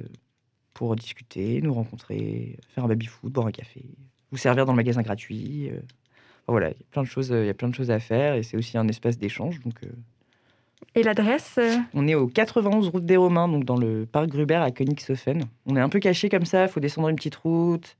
[0.72, 3.84] pour discuter, nous rencontrer, faire un baby-foot, boire un café,
[4.32, 5.68] vous servir dans le magasin gratuit.
[5.70, 5.76] euh.
[6.46, 7.90] Enfin, voilà, il y a plein de choses, euh, il y a plein de choses
[7.90, 9.60] à faire et c'est aussi un espace d'échange.
[9.60, 9.88] Donc, euh,
[10.94, 11.54] Et l'adresse?
[11.58, 15.44] euh, on est au 91 route des Romains, donc dans le parc Gruber à Königshofen.
[15.66, 17.96] On est un peu caché comme ça, il faut descendre une petite route,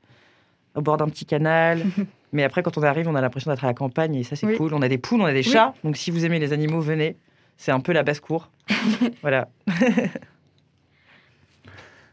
[0.75, 1.85] au bord d'un petit canal.
[2.33, 4.47] Mais après, quand on arrive, on a l'impression d'être à la campagne et ça, c'est
[4.47, 4.57] Oui.
[4.57, 4.75] cool.
[4.75, 5.44] On a des poules, on a des Oui.
[5.53, 5.73] chats.
[5.85, 7.16] Donc si vous aimez les animaux, venez.
[7.57, 8.51] C'est un peu la basse-cour.
[9.23, 9.49] voilà.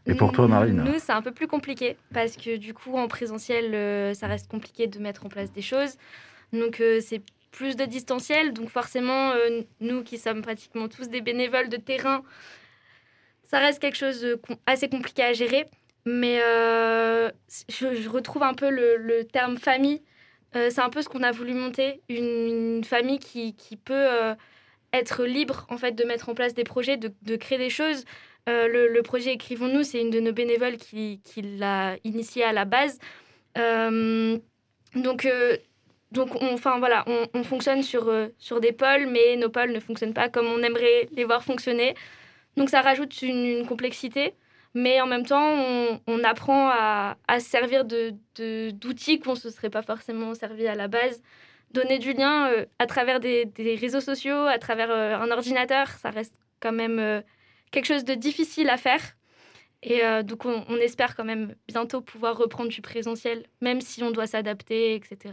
[0.06, 3.06] Et pour toi, Marine Nous, c'est un peu plus compliqué parce que du coup, en
[3.06, 5.96] présentiel, euh, ça reste compliqué de mettre en place des choses.
[6.52, 8.52] Donc, euh, c'est plus de distanciel.
[8.52, 12.24] Donc, forcément, euh, nous qui sommes pratiquement tous des bénévoles de terrain,
[13.44, 15.66] ça reste quelque chose de assez compliqué à gérer.
[16.04, 17.30] Mais euh,
[17.68, 20.02] je, retrouve un peu le, terme famille.
[20.56, 24.34] Euh, c'est un peu ce qu'on a voulu monter, une, famille qui, qui peut
[24.92, 28.04] être libre en fait de mettre en place des projets, de, de créer des choses.
[28.48, 32.64] Le, le projet Écrivons-nous, c'est une de nos bénévoles qui, qui l'a initié à la
[32.64, 32.98] base.
[33.54, 35.26] Donc,
[36.12, 39.72] donc on, enfin, voilà, on, on fonctionne sur, euh, sur des pôles, mais nos pôles
[39.72, 41.94] ne fonctionnent pas comme on aimerait les voir fonctionner.
[42.56, 44.34] Donc ça rajoute une, complexité,
[44.74, 49.36] mais en même temps, on, apprend à, à se servir de, de- d'outils qu'on ne
[49.36, 51.22] se serait pas forcément servi à la base.
[51.72, 56.10] Donner du lien euh, à travers des, réseaux sociaux, à travers euh, un ordinateur, ça
[56.10, 57.22] reste quand même
[57.72, 59.00] quelque chose de difficile à faire.
[59.82, 64.12] Et donc, on, on espère quand même bientôt pouvoir reprendre du présentiel, même si on
[64.12, 65.32] doit s'adapter, etc.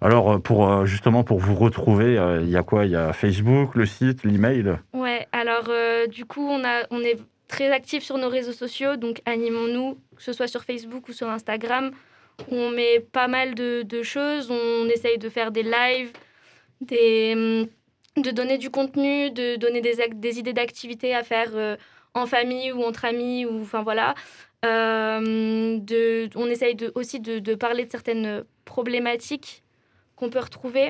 [0.00, 2.84] Alors, euh, pour, euh, justement, pour vous retrouver, euh, il y a quoi?
[2.86, 4.78] Il y a Facebook, le site, l'email?
[4.92, 5.70] Ouais, alors
[6.08, 10.22] du coup, on, a, on est très actifs sur nos réseaux sociaux, donc animons-nous, que
[10.22, 11.90] ce soit sur Facebook ou sur Instagram,
[12.50, 14.50] on met pas mal de, de choses.
[14.50, 16.12] On essaye de faire des lives,
[16.80, 17.66] des,
[18.16, 21.50] hum, de donner du contenu, de donner des, des idées d'activités à faire
[22.14, 24.14] en famille ou entre amis, ou enfin voilà.
[24.62, 29.62] De, on essaye aussi de, de parler de certaines problématiques
[30.16, 30.86] qu'on peut retrouver.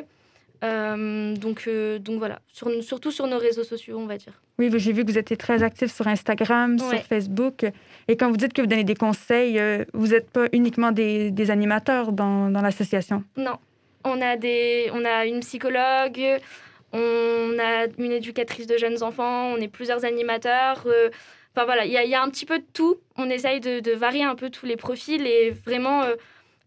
[0.62, 4.34] Euh, donc, euh, donc voilà, sur, surtout sur nos réseaux sociaux, on va dire.
[4.58, 6.96] Oui, j'ai vu que vous étiez très actif sur Instagram, Ouais.
[6.98, 7.58] sur Facebook.
[8.08, 11.30] Et quand vous dites que vous donnez des conseils, euh, vous n'êtes pas uniquement des,
[11.30, 13.24] des animateurs dans, dans l'association?
[13.38, 13.56] Non,
[14.04, 16.20] on a, des, on a une psychologue,
[16.92, 20.84] on a une éducatrice de jeunes enfants, on est plusieurs animateurs.
[21.54, 22.96] Enfin voilà, il y, a- il y a un petit peu de tout.
[23.16, 26.02] On essaye de, de varier un peu tous les profils et vraiment,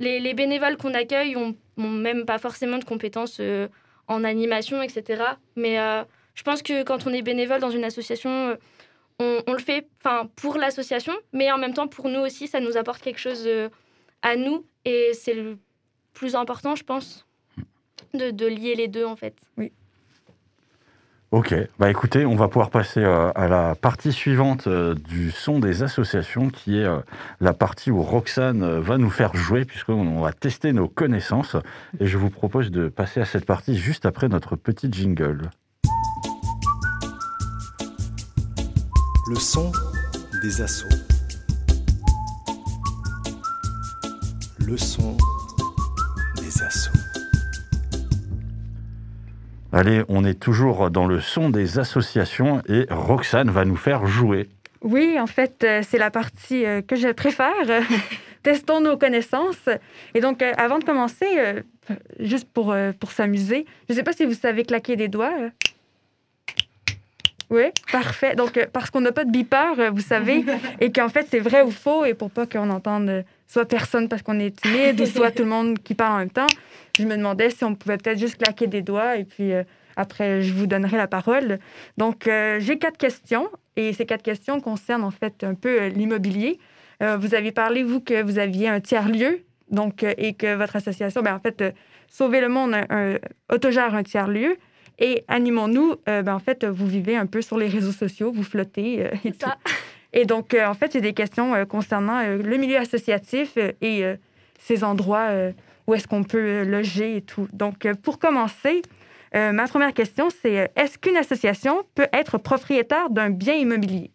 [0.04, 3.68] les, les bénévoles qu'on accueille ont, ont même pas forcément de compétences euh,
[4.08, 5.24] en animation, etc.
[5.56, 6.04] Mais euh,
[6.36, 9.88] je pense que quand on est bénévole dans une association, euh, on, le fait
[10.36, 13.48] pour l'association, mais en même temps pour nous aussi, ça nous apporte quelque chose
[14.22, 15.58] à nous et c'est le
[16.14, 17.26] plus important, je pense,
[18.14, 19.36] de, de lier les deux en fait.
[19.58, 19.72] Oui.
[21.34, 25.58] Ok, bah écoutez, on va pouvoir passer euh, à la partie suivante euh, du son
[25.58, 27.00] des associations, qui est euh,
[27.42, 31.56] la partie où Roxane va nous faire jouer, puisqu'on on va tester nos connaissances.
[32.00, 35.50] Et je vous propose de passer à cette partie juste après notre petit jingle.
[39.28, 39.72] Le son
[40.44, 40.88] des assauts.
[44.60, 45.18] Le son
[46.38, 46.93] des assauts.
[49.76, 54.48] Allez, on est toujours dans le son des associations et Roxane va nous faire jouer.
[54.82, 57.56] Oui, en fait, euh, c'est la partie euh, que je préfère.
[58.44, 59.70] Testons nos connaissances.
[60.14, 61.26] Et donc, euh, avant de commencer,
[62.20, 65.34] juste pour, pour s'amuser, je ne sais pas si vous savez claquer des doigts.
[67.50, 68.36] Oui, parfait.
[68.36, 70.46] Donc, parce qu'on n'a pas de beeper, vous savez,
[70.82, 73.24] et qu'en fait, c'est vrai ou faux, et pour pas qu'on entende
[73.54, 76.32] soit personne parce qu'on est timide, ou soit tout le monde qui parle en même
[76.32, 76.48] temps,
[76.98, 79.64] je me demandais si on pouvait peut-être juste claquer des doigts, et puis euh,
[79.96, 81.60] après, je vous donnerai la parole.
[81.98, 85.90] Donc, euh, j'ai quatre questions, et ces quatre questions concernent en fait un peu euh,
[85.90, 86.60] l'immobilier.
[87.20, 91.36] Vous avez parlé, vous, que vous aviez un tiers-lieu, donc, et que votre association, ben,
[91.36, 91.76] en fait,
[92.08, 93.18] Sauver le monde un- un-
[93.52, 94.56] autogère un tiers-lieu.
[95.00, 99.10] Et Animons-nous, ben, en fait, vous vivez un peu sur les réseaux sociaux, vous flottez
[99.26, 99.50] et tout.
[100.14, 103.72] Et donc, euh, en fait, j'ai des questions euh, concernant euh, le milieu associatif euh,
[103.82, 104.16] et euh,
[104.60, 105.52] ces endroits euh,
[105.88, 107.48] où est-ce qu'on peut euh, loger et tout.
[107.52, 108.84] Donc, euh, pour commencer,
[109.36, 114.12] euh, ma première question, c'est est-ce qu'une association peut être propriétaire d'un bien immobilier?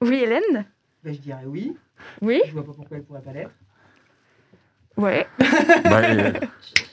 [0.00, 0.64] Oui, Hélène?
[1.04, 1.76] Ben, je dirais oui.
[2.22, 2.40] Oui?
[2.46, 3.50] Je vois pas pourquoi elle pourrait pas l'être.
[4.96, 5.26] Ouais.
[5.84, 6.32] Bah, euh,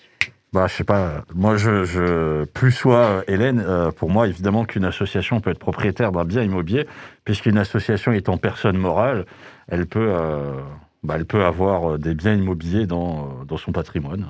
[0.54, 1.26] bah, je sais pas.
[1.34, 3.62] Moi, je, je plus soit euh, Hélène.
[3.66, 6.88] euh, pour moi, évidemment qu'une association peut être propriétaire d'un bien immobilier,
[7.26, 9.26] puisqu'une association étant personne morale,
[9.68, 10.62] elle peut, euh,
[11.04, 14.26] bah, elle peut avoir des biens immobiliers dans, dans son patrimoine.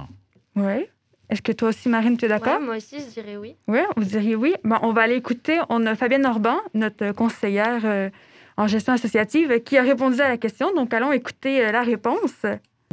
[0.55, 0.87] Oui.
[1.29, 2.59] Est-ce que toi aussi, Marine, tu es d'accord?
[2.59, 3.55] Ouais, moi aussi, je dirais oui.
[3.67, 4.53] Oui, vous diriez oui.
[4.63, 5.59] Bon, on va aller écouter.
[5.69, 8.09] On a Fabienne Orban, notre conseillère euh,
[8.55, 10.73] en gestion associative, qui a répondu à la question.
[10.75, 12.45] Donc, allons écouter euh, la réponse.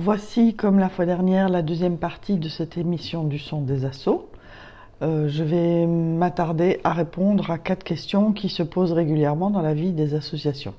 [0.03, 4.31] Voici, comme la fois dernière, la deuxième partie de cette émission du son des assauts.
[5.03, 9.75] Euh, je vais m'attarder à répondre à quatre questions qui se posent régulièrement dans la
[9.75, 10.73] vie des associations.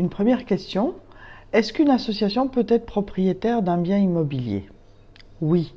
[0.00, 0.94] Une première question,
[1.52, 4.68] est-ce qu'une association peut être propriétaire d'un bien immobilier?
[5.40, 5.72] Oui.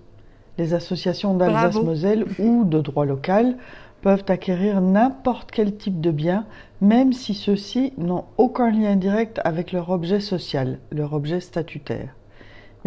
[0.57, 3.57] Les associations d'Alsace-Moselle ou de droit local
[4.01, 6.47] peuvent acquérir n'importe quel type de bien,
[6.81, 12.15] même si ceux-ci n'ont aucun lien direct avec leur objet social, leur objet statutaire.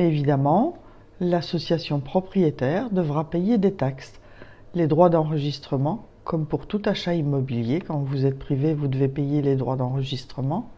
[0.00, 0.78] Mais évidemment,
[1.20, 4.18] l'association propriétaire devra payer des taxes.
[4.74, 9.42] Les droits d'enregistrement, comme pour tout achat immobilier, quand vous êtes privé, vous devez payer
[9.42, 10.70] les droits d'enregistrement,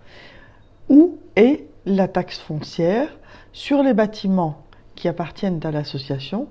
[0.89, 3.17] ou et la taxe foncière
[3.53, 4.65] sur les bâtiments
[4.97, 6.49] qui appartiennent à l'association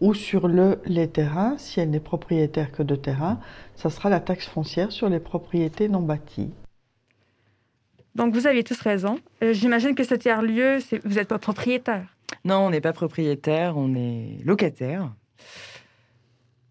[0.00, 3.38] ou sur le, les terrains, si elle n'est propriétaire que de terrains,
[3.74, 6.54] ça sera la taxe foncière sur les propriétés non bâties.
[8.14, 9.18] Donc, vous aviez tous raison.
[9.42, 12.13] Euh, J'imagine que ce tiers-lieu, vous n'êtes pas propriétaire.
[12.44, 15.12] Non, on n'est pas propriétaire, on est locataire.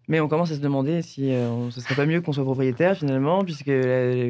[0.06, 2.44] Mais on commence à se demander si euh, on- ce serait pas mieux qu'on soit
[2.44, 3.70] propriétaire finalement, puisque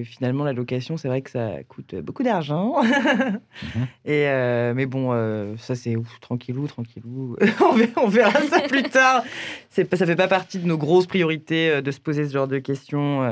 [0.05, 2.77] finalement la location, c'est vrai que ça coûte beaucoup d'argent.
[4.05, 7.37] Et euh, mais bon, euh, ça c'est tranquillou, tranquillou.
[7.61, 9.25] on, verra, on verra ça plus tard.
[9.69, 12.47] C'est ça fait pas partie de nos grosses priorités euh, de se poser ce genre
[12.49, 13.23] de questions.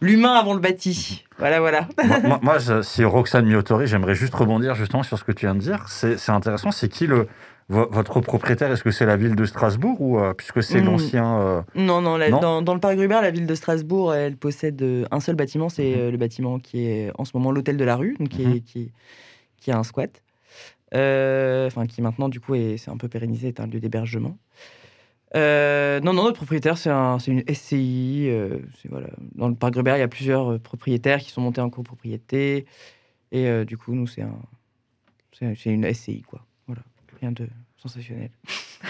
[0.00, 1.24] L'humain avant le bâti.
[1.38, 1.88] Voilà, voilà.
[2.42, 5.60] moi, si Roxane m'y autorise, j'aimerais juste rebondir justement sur ce que tu viens de
[5.60, 5.88] dire.
[5.88, 6.70] C'est intéressant.
[6.70, 7.26] C'est qui le
[7.68, 8.70] vo- votre propriétaire?
[8.70, 10.84] Est-ce que c'est la ville de Strasbourg ou euh, puisque c'est Mm.
[10.84, 12.40] l'ancien euh, Non, non, la- Non?
[12.40, 15.68] Dans, dans le parc Rubert, la ville de Strasbourg, elle possède euh, un seul bâtiment,
[15.68, 16.10] c'est Mhm.
[16.10, 18.92] le bâtiment qui est en ce moment l'hôtel de la rue, donc qui, est, qui,
[19.60, 20.22] qui a un squat.
[20.94, 24.36] Euh, Enfin, qui maintenant, du coup, est, c'est un peu pérennisé, est un lieu d'hébergement.
[25.36, 28.28] Euh, non, non, notre propriétaire, c'est un, c'est une SCI.
[28.30, 28.58] euh,
[28.88, 29.08] voilà.
[29.34, 32.66] Dans le parc Rubert, il y a plusieurs euh, propriétaires qui sont montés en copropriété.
[33.30, 34.38] Et euh, du coup, nous, c'est, un,
[35.38, 36.44] c'est, c'est une SCI, quoi.
[36.66, 36.82] Voilà.
[37.20, 38.30] Rien de sensationnel.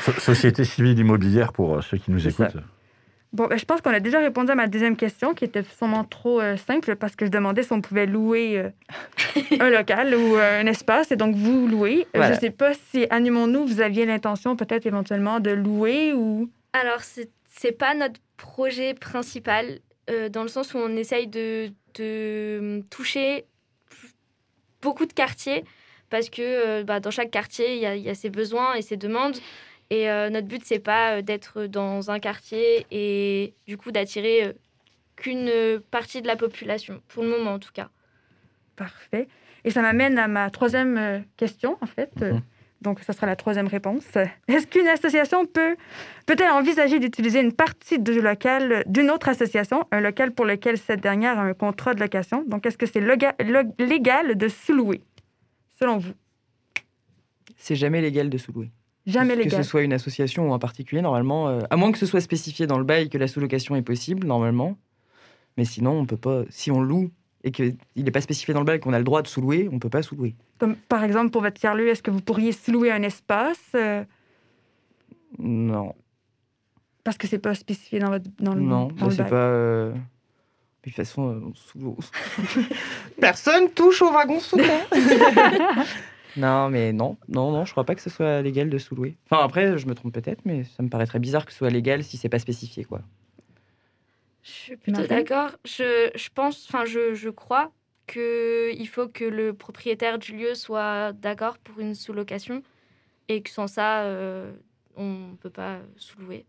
[0.05, 2.21] so- société civile immobilière pour euh, ceux qui nous
[2.53, 2.63] ça.
[3.33, 6.05] Bon, ben, je pense qu'on a déjà répondu à ma deuxième question, qui était sûrement
[6.05, 8.71] trop euh, simple, parce que je demandais si on pouvait louer euh,
[9.61, 12.07] un local ou euh, un espace, et donc vous louez.
[12.15, 12.31] Voilà.
[12.31, 16.51] Je ne sais pas si, animons-nous, vous aviez l'intention peut-être éventuellement de louer ou...
[16.73, 21.73] Alors, c'est c'est pas notre projet principal, euh, dans le sens où on essaye de,
[21.95, 23.47] de toucher
[24.81, 25.65] beaucoup de quartiers,
[26.09, 28.75] parce que euh, bah, dans chaque quartier, il y a, il y a ses besoins
[28.75, 29.37] et ses demandes.
[29.91, 34.45] Et euh, notre but, c'est pas euh, d'être dans un quartier et du coup d'attirer
[34.45, 34.53] euh,
[35.17, 37.89] qu'une partie de la population, pour le moment en tout cas.
[38.77, 39.29] Parfait.
[39.65, 42.21] Et ça m'amène à ma troisième question, en fait.
[42.21, 42.43] Mhm.
[42.81, 44.05] Donc, ça sera la troisième réponse.
[44.49, 45.77] Est-ce qu'une association peut,
[46.27, 51.01] peut-elle envisager d'utiliser une partie du local d'une autre association, un local pour lequel cette
[51.01, 52.45] dernière a un contrat de location?
[52.47, 55.03] Donc, est-ce que c'est légal de sous-louer,
[55.81, 56.13] selon vous?
[57.57, 58.71] C'est jamais légal de sous-louer.
[59.09, 59.65] Jamais que légal.
[59.65, 62.67] ce soit une association ou un particulier, normalement, euh, à moins que ce soit spécifié
[62.67, 64.77] dans le bail que la sous-location est possible, normalement.
[65.57, 66.43] Mais sinon, on peut pas.
[66.51, 67.11] Si on loue
[67.43, 69.79] et qu'il n'est pas spécifié dans le bail qu'on a le droit de sous-louer, on
[69.79, 70.35] peut pas sous-louer.
[70.59, 73.59] Comme, par exemple, pour votre tiers-lieu, est-ce que vous pourriez sous-louer un espace?
[73.75, 74.05] euh,
[75.39, 75.95] Non.
[77.05, 79.37] Parce que c'est pas spécifié dans, votre, dans le Non, dans bah, c'est pas.
[79.37, 79.99] euh, De
[80.83, 81.97] toute façon, euh, sous-
[83.21, 84.59] personne touche au wagon sous
[86.37, 89.17] Non, mais non, non, non, je crois pas que ce soit légal de sous-louer.
[89.31, 91.71] Enfin, après, je me trompe peut-être, mais ça me paraît très bizarre que ce soit
[91.71, 93.03] légal si c'est pas spécifié, quoi.
[94.43, 95.51] Je suis plutôt d'accord.
[95.65, 97.73] Je, je pense, enfin, je, je crois
[98.07, 102.63] qu'il faut que le propriétaire du lieu soit d'accord pour une sous-location
[103.29, 104.53] et que sans ça, euh,
[104.97, 106.47] on ne peut pas sous-louer.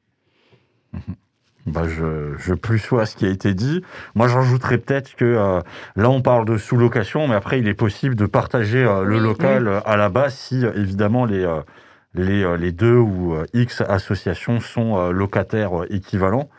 [1.72, 3.82] Bah, je, je plus sois à ce qui a été dit.
[4.16, 5.62] Moi, j'ajouterais peut-être que euh,
[5.96, 9.22] là, on parle de sous-location, mais après, il est possible de partager euh, le Oui.
[9.24, 11.46] local euh, à la base si, évidemment, les,
[12.16, 16.50] les, les deux ou X associations sont locataires équivalents.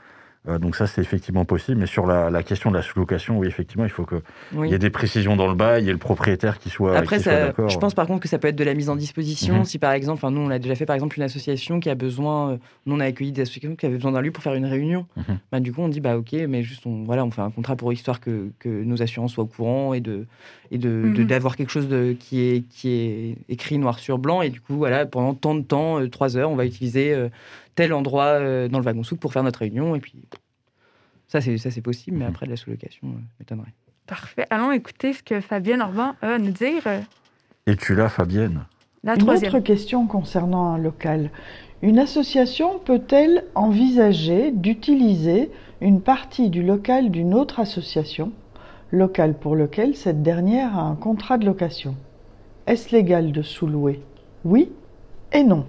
[0.49, 1.79] Euh, donc ça, c'est effectivement possible.
[1.81, 4.21] Mais sur la, la question de la sous-location, oui, effectivement, il faut qu'il
[4.55, 4.71] Oui.
[4.71, 7.53] y ait des précisions dans le bail et le propriétaire qui soit, Après, qui ça,
[7.69, 9.59] je pense par contre que ça peut être de la mise en disposition.
[9.59, 9.65] Mhm.
[9.67, 11.95] Si par exemple, enfin, nous on a déjà fait par exemple une association qui a
[11.95, 14.55] besoin, euh, nous on a accueilli des associations qui avaient besoin d'un lieu pour faire
[14.55, 15.05] une réunion.
[15.17, 15.39] Mhm.
[15.53, 17.77] Bah, du coup, on dit bah ok, mais juste on, voilà, on fait un contrat
[17.77, 20.25] pour histoire que, que nos assurances soient au courant et de
[20.71, 21.27] et de de- Mhm.
[21.27, 24.77] d'avoir quelque chose de, qui est qui est écrit noir sur blanc et du coup
[24.77, 27.29] voilà pendant tant de temps, euh, trois heures, on va utiliser euh,
[27.81, 30.13] tel endroit euh, dans le wagon souk pour faire notre réunion et puis
[31.29, 33.73] ça c'est ça c'est possible, mais après de la sous-location euh, m'étonnerait.
[34.07, 34.45] Parfait.
[34.51, 36.83] Allons écouter ce que Fabienne Orban a à nous dire.
[36.87, 37.01] euh,
[37.67, 38.67] Es-tu là, Fabienne?
[39.03, 39.55] La Une troisième.
[39.55, 41.31] autre question concernant un local.
[41.81, 45.51] Une association peut-elle envisager d'utiliser
[45.81, 48.33] une partie du local d'une autre association,
[48.93, 51.95] local pour lequel cette dernière a un contrat de location?
[52.67, 54.03] Est-ce légal de sous-louer?
[54.45, 54.71] Oui
[55.33, 55.65] et non.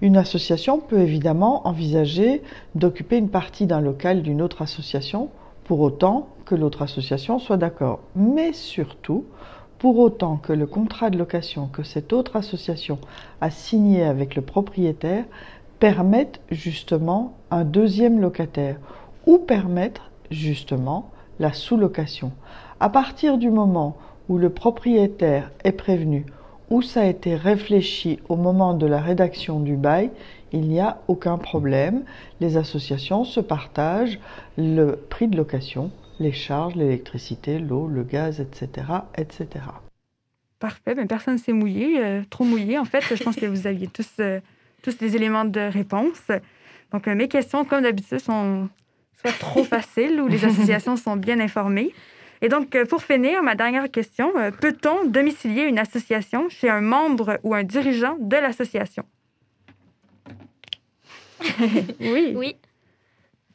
[0.00, 2.42] Une association peut évidemment envisager
[2.76, 5.28] d'occuper une partie d'un local d'une autre association
[5.64, 8.00] pour autant que l'autre association soit d'accord.
[8.14, 9.24] Mais surtout,
[9.78, 12.98] pour autant que le contrat de location que cette autre association
[13.40, 15.24] a signé avec le propriétaire
[15.80, 18.76] permette justement un deuxième locataire
[19.26, 22.30] ou permettre justement la sous-location.
[22.78, 23.96] À partir du moment
[24.28, 26.26] où le propriétaire est prévenu,
[26.70, 30.10] où ça a été réfléchi au moment de la rédaction du bail,
[30.52, 32.04] il n'y a aucun problème.
[32.40, 34.18] Les associations se partagent
[34.56, 35.90] le prix de location,
[36.20, 39.46] les charges, l'électricité, l'eau, le gaz, etc., etc.
[40.58, 40.94] Parfait.
[40.94, 43.02] Ben, personne ne s'est mouillé, euh, trop mouillé en fait.
[43.14, 44.40] Je pense que vous aviez tous, euh,
[44.82, 46.30] tous les éléments de réponse.
[46.92, 48.68] Donc, euh, mes questions, comme d'habitude, sont
[49.20, 51.92] soit trop faciles ou les associations sont bien informées.
[52.40, 56.80] Et donc, euh, pour finir, ma dernière question, euh, peut-on domicilier une association chez un
[56.80, 59.04] membre ou un dirigeant de l'association?
[62.00, 62.32] oui.
[62.34, 62.56] Oui.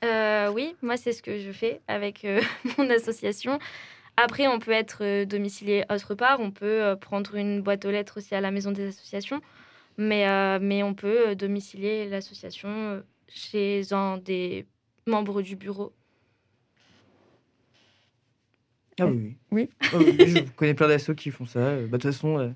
[0.03, 2.41] Euh, oui, moi c'est ce que je fais avec euh,
[2.77, 3.59] mon association.
[4.17, 6.39] Après, on peut être domicilié autre part.
[6.39, 9.41] On peut prendre une boîte aux lettres aussi à la maison des associations.
[9.97, 14.67] Mais, euh, mais on peut domicilier l'association chez un des
[15.07, 15.93] membres du bureau.
[19.07, 19.35] Ah oui.
[19.51, 19.69] Oui.
[19.81, 21.59] Ah je connais plein d'assos qui font ça.
[21.59, 22.49] Euh, bah, De toute façon, euh,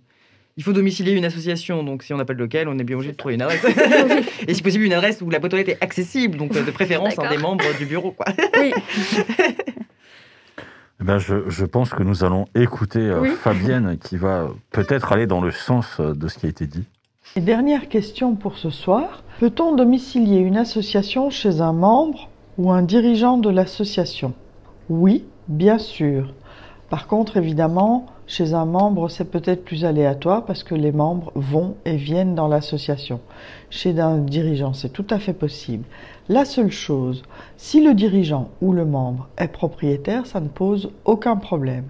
[0.57, 1.83] il faut domicilier une association.
[1.83, 3.65] Donc, si on n'a pas de local, on est bien obligé de trouver une adresse.
[4.47, 6.37] Et si possible, une adresse où la boîte aux lettres est accessible.
[6.37, 8.11] Donc, euh, de préférence, un des membres du bureau.
[8.11, 8.25] Quoi.
[8.59, 8.73] Oui.
[10.99, 13.29] Eh ben, je, je pense que nous allons écouter Oui.
[13.29, 16.85] Fabienne qui va peut-être aller dans le sens de ce qui a été dit.
[17.35, 19.23] Et dernière question pour ce soir.
[19.39, 24.33] Peut-on domicilier une association chez un membre ou un dirigeant de l'association?
[24.89, 26.33] Oui, bien sûr.
[26.89, 31.75] Par contre, évidemment, chez un membre, c'est peut-être plus aléatoire parce que les membres vont
[31.85, 33.19] et viennent dans l'association.
[33.69, 35.83] Chez un dirigeant, c'est tout à fait possible.
[36.29, 37.23] La seule chose,
[37.57, 41.85] si le dirigeant ou le membre est propriétaire, ça ne pose aucun problème.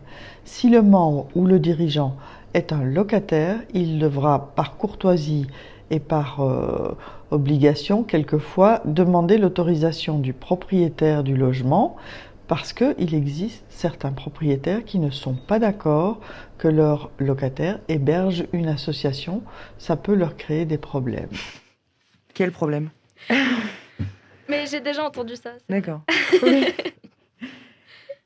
[0.46, 2.16] Si le membre ou le dirigeant
[2.54, 5.48] est un locataire, il devra par courtoisie
[5.90, 6.96] et par euh,
[7.32, 11.96] obligation quelquefois demander l'autorisation du propriétaire du logement
[12.48, 16.20] parce qu'il existe certains propriétaires qui ne sont pas d'accord
[16.58, 19.44] que leur locataire héberge une association.
[19.78, 21.30] Ça peut leur créer des problèmes.
[22.34, 22.90] Quel problème?
[24.50, 25.52] Mais j'ai déjà entendu ça.
[25.70, 26.02] D'accord.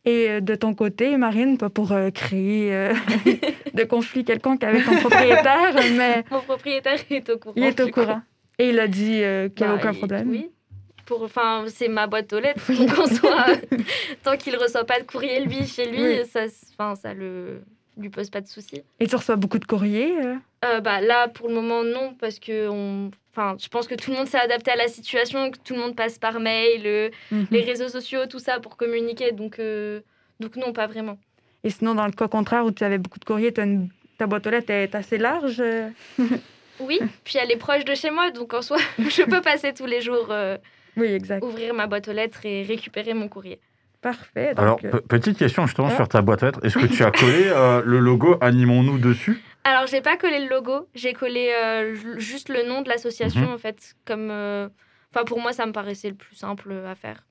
[0.03, 2.93] Et euh, de ton côté, Marine, pas pour euh, créer euh,
[3.76, 7.53] de conflit quelconque avec ton propriétaire, mais Mon propriétaire est au courant.
[7.55, 8.22] il est au courant.
[8.57, 10.30] Et il a dit euh, qu'il n'y Bah, avait aucun il- problème.
[10.30, 10.49] Oui.
[11.06, 12.72] Pour, enfin, c'est ma boîte aux lettres.
[12.72, 13.45] Donc, en soi,
[14.24, 16.26] tant qu'il reçoit pas de courrier, lui, chez lui, Oui.
[16.26, 16.41] ça,
[16.78, 17.62] enfin, ça le
[17.97, 18.82] lui pose pas de soucis.
[18.99, 20.14] Et tu reçois beaucoup de courriers.
[20.24, 20.36] euh?
[20.66, 23.12] Euh, bah, là, pour le moment, non, parce que on...
[23.32, 25.82] enfin, je pense que tout le monde s'est adapté à la situation, que tout le
[25.82, 27.47] monde passe par mail, euh, Mhm.
[27.52, 29.34] les réseaux sociaux, tout ça pour communiquer.
[29.34, 29.60] Donc,
[30.39, 31.18] donc non, pas vraiment.
[31.64, 34.47] Et sinon, dans le cas contraire où tu avais beaucoup de courriers, une- ta boîte
[34.47, 35.62] aux lettres est assez large.
[36.80, 39.86] Oui, puis elle est proche de chez moi, donc en soi, je peux passer tous
[39.86, 40.28] les jours
[40.97, 41.43] Oui, exact.
[41.43, 43.59] ouvrir ma boîte aux lettres et récupérer mon courrier.
[44.01, 44.49] Parfait.
[44.55, 45.95] donc, Alors, euh, pe- petite question justement Ah.
[45.95, 46.59] sur ta boîte aux lettres.
[46.65, 49.39] Est-ce que tu as collé euh, le logo Animons-nous dessus?
[49.63, 53.41] Alors, j'ai pas collé le logo, j'ai collé euh, ju- juste le nom de l'association,
[53.41, 53.53] Mhm.
[53.53, 54.29] en fait, comme...
[54.31, 54.67] euh,
[55.13, 57.25] Enfin, pour moi, ça me paraissait le plus simple à faire.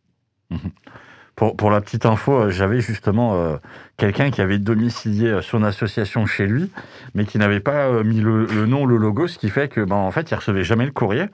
[1.35, 3.57] pour, pour la petite info, j'avais justement euh,
[3.97, 6.71] quelqu'un qui avait domicilié son association chez lui,
[7.15, 9.81] mais qui n'avait pas euh, mis le, le nom, le logo, ce qui fait que,
[9.81, 11.25] ben, en fait, il recevait jamais le courrier.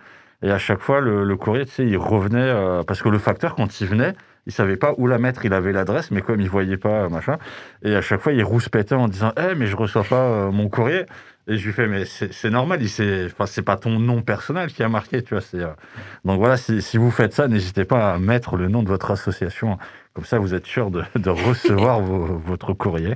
[0.42, 3.54] Et à chaque fois, le, courrier, tu sais, il revenait euh, parce que le facteur,
[3.54, 4.14] quand il venait,
[4.46, 5.44] il savait pas où la mettre.
[5.44, 7.38] Il avait l'adresse, mais comme il voyait pas, euh, machin,
[7.82, 10.68] et à chaque fois, il rouspétait en disant, eh, mais je reçois pas euh, mon
[10.68, 11.04] courrier.
[11.48, 14.88] Et je lui fais, mais c'est normal, enfin, c'est pas ton nom personnel qui a
[14.88, 15.76] marqué, tu vois.
[16.24, 19.78] Donc voilà, si, vous faites ça, n'hésitez pas à mettre le nom de votre association.
[20.12, 23.14] Comme ça, vous êtes sûr de, recevoir votre courrier.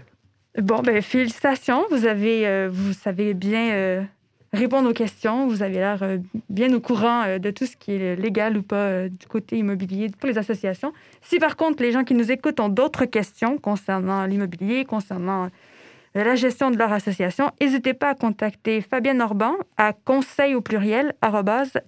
[0.62, 1.85] Bon, ben félicitations.
[1.91, 4.07] Vous avez, vous savez bien
[4.53, 5.46] répondre aux questions.
[5.46, 8.62] Vous avez l'air euh, bien au courant euh, de tout ce qui est légal ou
[8.62, 10.92] pas euh, du côté immobilier pour les associations.
[11.20, 15.48] Si par contre les gens qui nous écoutent ont d'autres questions concernant l'immobilier, concernant
[16.14, 21.14] la gestion de leur association, n'hésitez pas à contacter Fabienne Orban à conseil au pluriel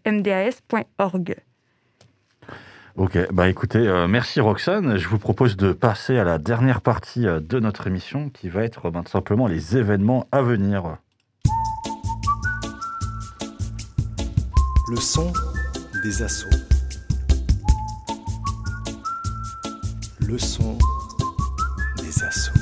[0.06, 1.36] mdas.org.
[2.94, 4.96] Ok, bah écoutez, merci Roxane.
[4.96, 8.90] Je vous propose de passer à la dernière partie de notre émission qui va être
[8.90, 10.98] tout simplement les événements à venir.
[14.93, 15.32] Le son
[16.03, 16.51] des assauts.
[20.20, 20.76] Le son
[21.97, 22.53] des assauts.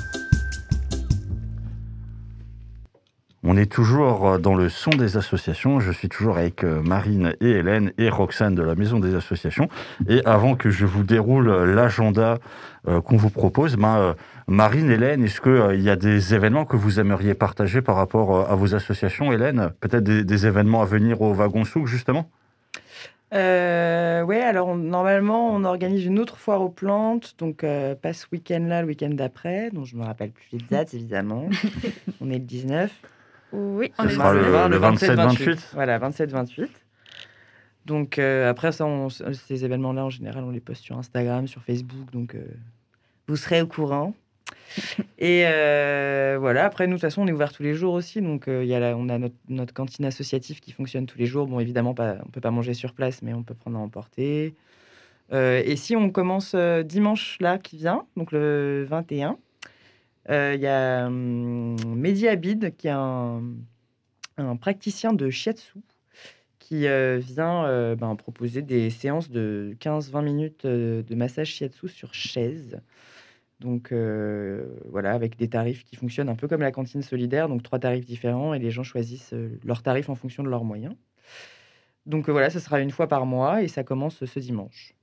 [3.43, 5.81] On est toujours dans le son des associations.
[5.81, 9.69] Je suis toujours avec euh, Marine et Hélène et Roxane de la Maison des Associations.
[10.09, 12.39] Et avant que je vous déroule l'agenda
[12.87, 14.13] euh, qu'on vous propose, ben, euh,
[14.55, 18.45] Marine, Hélène, est-ce qu'il y a des événements que vous aimeriez partager par rapport euh,
[18.53, 19.71] à vos associations, Hélène?
[19.79, 22.29] Peut-être des, des événements à venir au Wagon Souk, justement?
[23.33, 28.13] Euh, ouais, alors on- normalement, on organise une autre foire aux plantes, donc euh, pas
[28.13, 31.49] ce week-end-là, le week-end d'après, dont je me rappelle plus les dates évidemment.
[32.21, 32.91] on est le 19.
[33.53, 35.59] Oui, Ce sera le, le 27-28.
[35.75, 36.67] Voilà, 27-28.
[37.87, 41.63] Donc euh, après ça, on- ces événements-là, en général, on les poste sur Instagram, sur
[41.63, 42.45] Facebook, donc euh,
[43.29, 44.13] vous serez au courant.
[45.19, 48.21] Et euh, voilà, après, nous, de toute façon, on est ouvert tous les jours aussi.
[48.21, 51.47] Donc, euh, y a la- on a notre, cantine associative qui fonctionne tous les jours.
[51.47, 54.55] Bon, évidemment, on ne peut pas manger sur place, mais on peut prendre à emporter.
[55.33, 59.39] Euh, et si on commence euh, dimanche, là, qui vient, donc le 21,
[60.29, 63.43] euh, il y a hum, Mehdi Abid, qui est un,
[64.61, 65.75] praticien de shiatsu,
[66.59, 66.87] qui
[67.19, 72.81] vient ben, proposer des séances de 15-20 minutes de massage shiatsu sur chaise.
[73.61, 77.63] Donc euh, voilà, avec des tarifs qui fonctionnent un peu comme la cantine solidaire, donc
[77.63, 80.95] trois tarifs différents et les gens choisissent euh, leurs tarifs en fonction de leurs moyens.
[82.07, 84.95] Donc euh, voilà, ça sera une fois par mois et ça commence ce dimanche.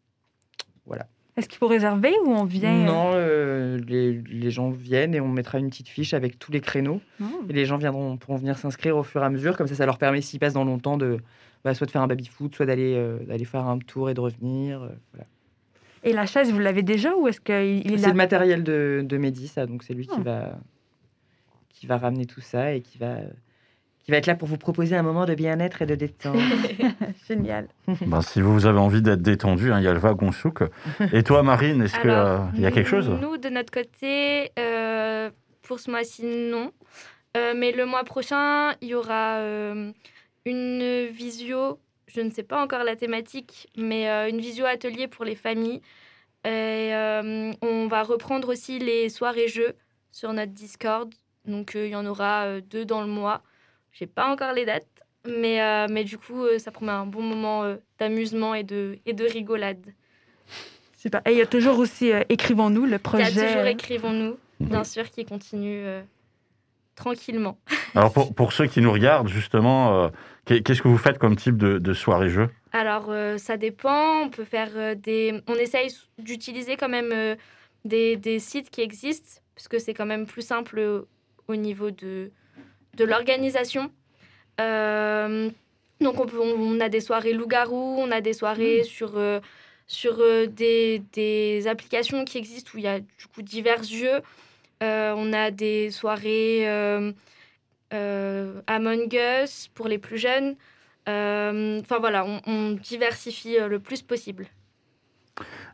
[0.88, 1.08] Voilà.
[1.36, 5.28] Est-ce qu'il faut réserver ou on vient Non, euh, les, les gens viennent et on
[5.28, 7.00] mettra une petite fiche avec tous les créneaux.
[7.22, 7.26] Oh.
[7.48, 9.56] Et les gens viendront, pourront venir s'inscrire au fur et à mesure.
[9.56, 11.20] Comme ça, ça leur permet, s'ils passent dans longtemps, de,
[11.64, 14.80] bah, soit de faire un baby-foot, soit d'aller d'aller faire un tour et de revenir.
[15.14, 15.28] voilà.
[16.08, 19.18] Et la chaise, vous l'avez déjà ou est-ce qu'il est C'est le matériel de, de
[19.18, 19.66] Mehdi, ça.
[19.66, 20.16] Donc c'est lui Ah.
[20.16, 20.58] qui, va,
[21.70, 23.18] qui va ramener tout ça et qui va,
[24.00, 26.38] qui va être là pour vous proposer un moment de bien-être et de détente.
[27.28, 27.68] Génial.
[28.06, 30.64] Ben, si vous avez envie d'être détendu, hein, il y a le Wagon Souk.
[31.12, 33.10] Et toi, Marine, est-ce qu'il Alors, y a quelque chose?
[33.22, 35.30] Nous, de notre côté, euh,
[35.62, 36.72] pour ce mois-ci, non.
[37.36, 39.92] Euh, mais le mois prochain, il y aura euh,
[40.46, 41.78] une visio,
[42.08, 45.82] je ne sais pas encore la thématique, mais euh, une visio atelier pour les familles.
[46.46, 49.76] Et euh, on va reprendre aussi les soirées jeux
[50.12, 51.14] sur notre Discord.
[51.46, 53.42] Donc, euh, il y en aura euh, deux dans le mois.
[53.92, 54.86] Je n'ai pas encore les dates.
[55.28, 58.98] Mais, euh, mais du coup, euh, ça promet un bon moment euh, d'amusement et de,
[59.06, 59.94] et de rigolade.
[60.96, 61.22] Super.
[61.26, 63.32] Et il y a toujours aussi euh, Écrivons-nous, le Il y a projet.
[63.48, 66.02] toujours Écrivons-nous, bien sûr, qui continue euh,
[66.96, 67.58] tranquillement.
[67.94, 70.10] Alors, pour, pour ceux qui nous regardent, justement, euh,
[70.48, 74.22] qu'est-ce que vous faites comme type de, de soirée-jeu Alors, euh, ça dépend.
[74.24, 75.42] On peut faire euh, des.
[75.48, 77.36] On essaye d'utiliser quand même euh,
[77.86, 81.02] des, des sites qui existent, parce que c'est quand même plus simple euh,
[81.48, 82.32] au niveau de,
[82.96, 83.92] de l'organisation.
[84.62, 85.50] Euh,
[86.02, 89.40] donc, on, peut- on a des soirées loup-garou, on a des soirées sur, euh,
[89.88, 94.22] sur euh, des, des applications qui existent où il y a du coup divers jeux.
[94.84, 96.64] Euh, on a des soirées
[97.92, 100.56] Among Us pour les plus jeunes.
[101.08, 104.48] Euh, Enfin voilà, on, on diversifie euh, le plus possible.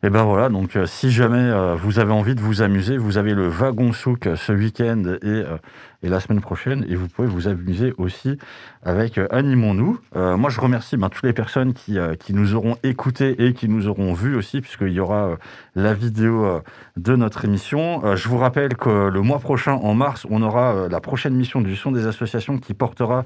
[0.06, 3.18] Et ben voilà, donc euh, si jamais euh, vous avez envie de vous amuser, vous
[3.18, 5.58] avez le wagon souk ce week-end et, euh,
[6.02, 8.38] la semaine prochaine, et vous pouvez vous amuser aussi
[8.84, 10.02] avec Animons-nous.
[10.14, 13.88] moi, je remercie ben, toutes les personnes qui, qui nous auront écoutés et qui nous
[13.88, 15.38] auront vus aussi, puisqu'il y aura
[15.76, 16.62] la vidéo
[16.98, 18.18] de notre émission.
[18.18, 21.78] je vous rappelle que le mois prochain, en mars, on aura la prochaine mission du
[21.78, 23.24] son des associations qui portera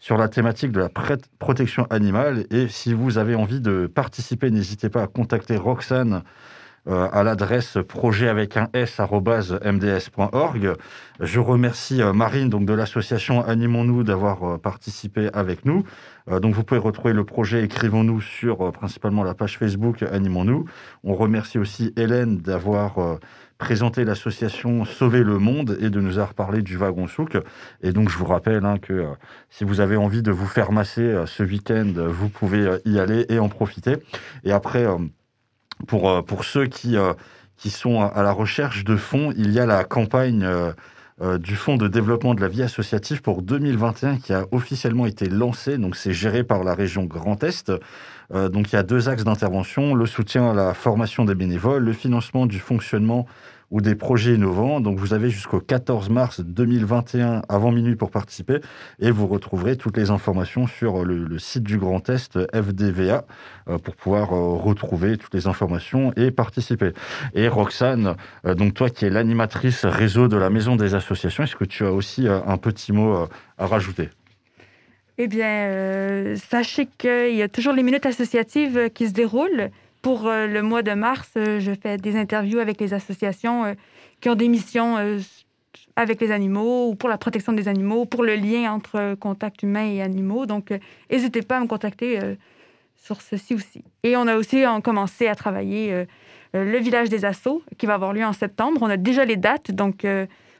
[0.00, 0.88] sur la thématique de la
[1.38, 2.46] protection animale.
[2.50, 6.22] Et si vous avez envie de participer, n'hésitez pas à contacter Roxane
[6.88, 10.72] euh, à l'adresse projet avec un s mds.org.
[11.20, 15.84] Je remercie euh, Marine donc de l'association Animons-nous d'avoir euh, participé avec nous.
[16.40, 20.64] donc vous pouvez retrouver le projet Écrivons-nous sur principalement la page Facebook Animons-nous.
[21.04, 23.18] On remercie aussi Hélène d'avoir
[23.60, 27.36] présenter l'association Sauver le Monde et de nous avoir parlé du wagon souk.
[27.82, 29.06] Et donc, je vous rappelle hein, que euh,
[29.50, 32.98] si vous avez envie de vous faire masser euh, ce week-end, vous pouvez euh, y
[32.98, 33.98] aller et en profiter.
[34.44, 34.86] Et après,
[35.86, 36.96] pour, pour ceux qui,
[37.56, 40.48] qui sont à la recherche de fonds, il y a la campagne
[41.38, 45.76] du Fonds de développement de la vie associative pour 2021 qui a officiellement été lancée.
[45.76, 47.70] Donc, c'est géré par la région Grand Est.
[48.32, 51.92] donc, il y a deux axes d'intervention le soutien à la formation des bénévoles, le
[51.92, 53.26] financement du fonctionnement
[53.70, 54.80] ou des projets innovants.
[54.80, 58.60] Donc vous avez jusqu'au 14 mars 2021 avant minuit pour participer
[58.98, 63.24] et vous retrouverez toutes les informations sur le, site du Grand Est FDVA
[63.68, 66.92] euh, pour pouvoir euh, retrouver toutes les informations et participer.
[67.34, 71.56] Et Roxane, euh, donc toi qui es l'animatrice réseau de la Maison des Associations, est-ce
[71.56, 73.26] que tu as aussi un petit mot
[73.58, 74.10] à rajouter?
[75.18, 79.70] Eh bien, sachez qu'il y a toujours les minutes associatives qui se déroulent.
[80.02, 83.72] Pour euh, le mois de mars, euh, je fais des interviews avec les associations euh,
[84.20, 84.96] qui ont des missions
[85.96, 89.86] avec les animaux ou pour la protection des animaux, pour le lien entre contact humain
[89.86, 90.46] et animaux.
[90.46, 90.72] Donc,
[91.10, 92.18] n'hésitez pas à me contacter
[92.96, 93.82] sur ceci aussi.
[94.02, 96.04] Et on a aussi commencé à travailler
[96.52, 98.80] le village des assauts qui va avoir lieu en septembre.
[98.82, 100.06] On a déjà les dates, donc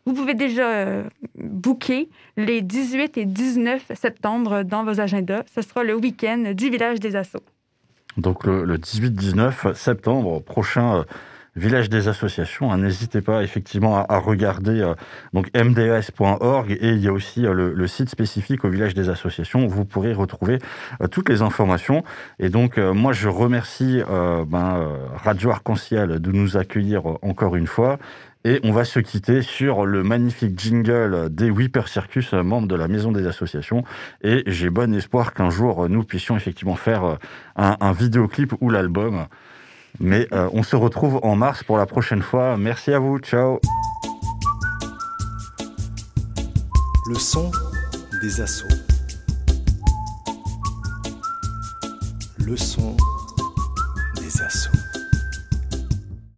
[0.07, 5.43] vous pouvez déjà booker les 18 et 19 septembre dans vos agendas.
[5.55, 7.45] Ce sera le week-end du village des assauts.
[8.17, 11.03] Donc le, 18-19 septembre prochain, euh,
[11.57, 12.71] Village des associations.
[12.71, 14.95] Hein, n'hésitez pas effectivement à, regarder euh,
[15.33, 19.67] donc mds.org et il y a aussi euh, le, site spécifique au Village des associations.
[19.67, 20.61] Où vous pourrez retrouver
[21.11, 22.05] toutes les informations.
[22.39, 27.99] Et donc moi je remercie ben, Radio Arc-en-Ciel de nous accueillir encore une fois.
[28.45, 32.89] Et on va se quitter sur le magnifique jingle des Whipper Circus, membres de la
[32.89, 33.85] Maison des Associations.
[34.23, 37.19] Et j'ai bon espoir qu'un jour, nous puissions effectivement faire
[37.57, 39.27] un, un vidéoclip ou l'album.
[39.99, 42.57] Mais euh, on se retrouve en mars pour la prochaine fois.
[42.57, 43.19] Merci à vous.
[43.19, 43.61] Ciao.
[47.09, 47.51] Le son
[48.23, 48.69] des assauts.
[52.39, 52.97] Le son.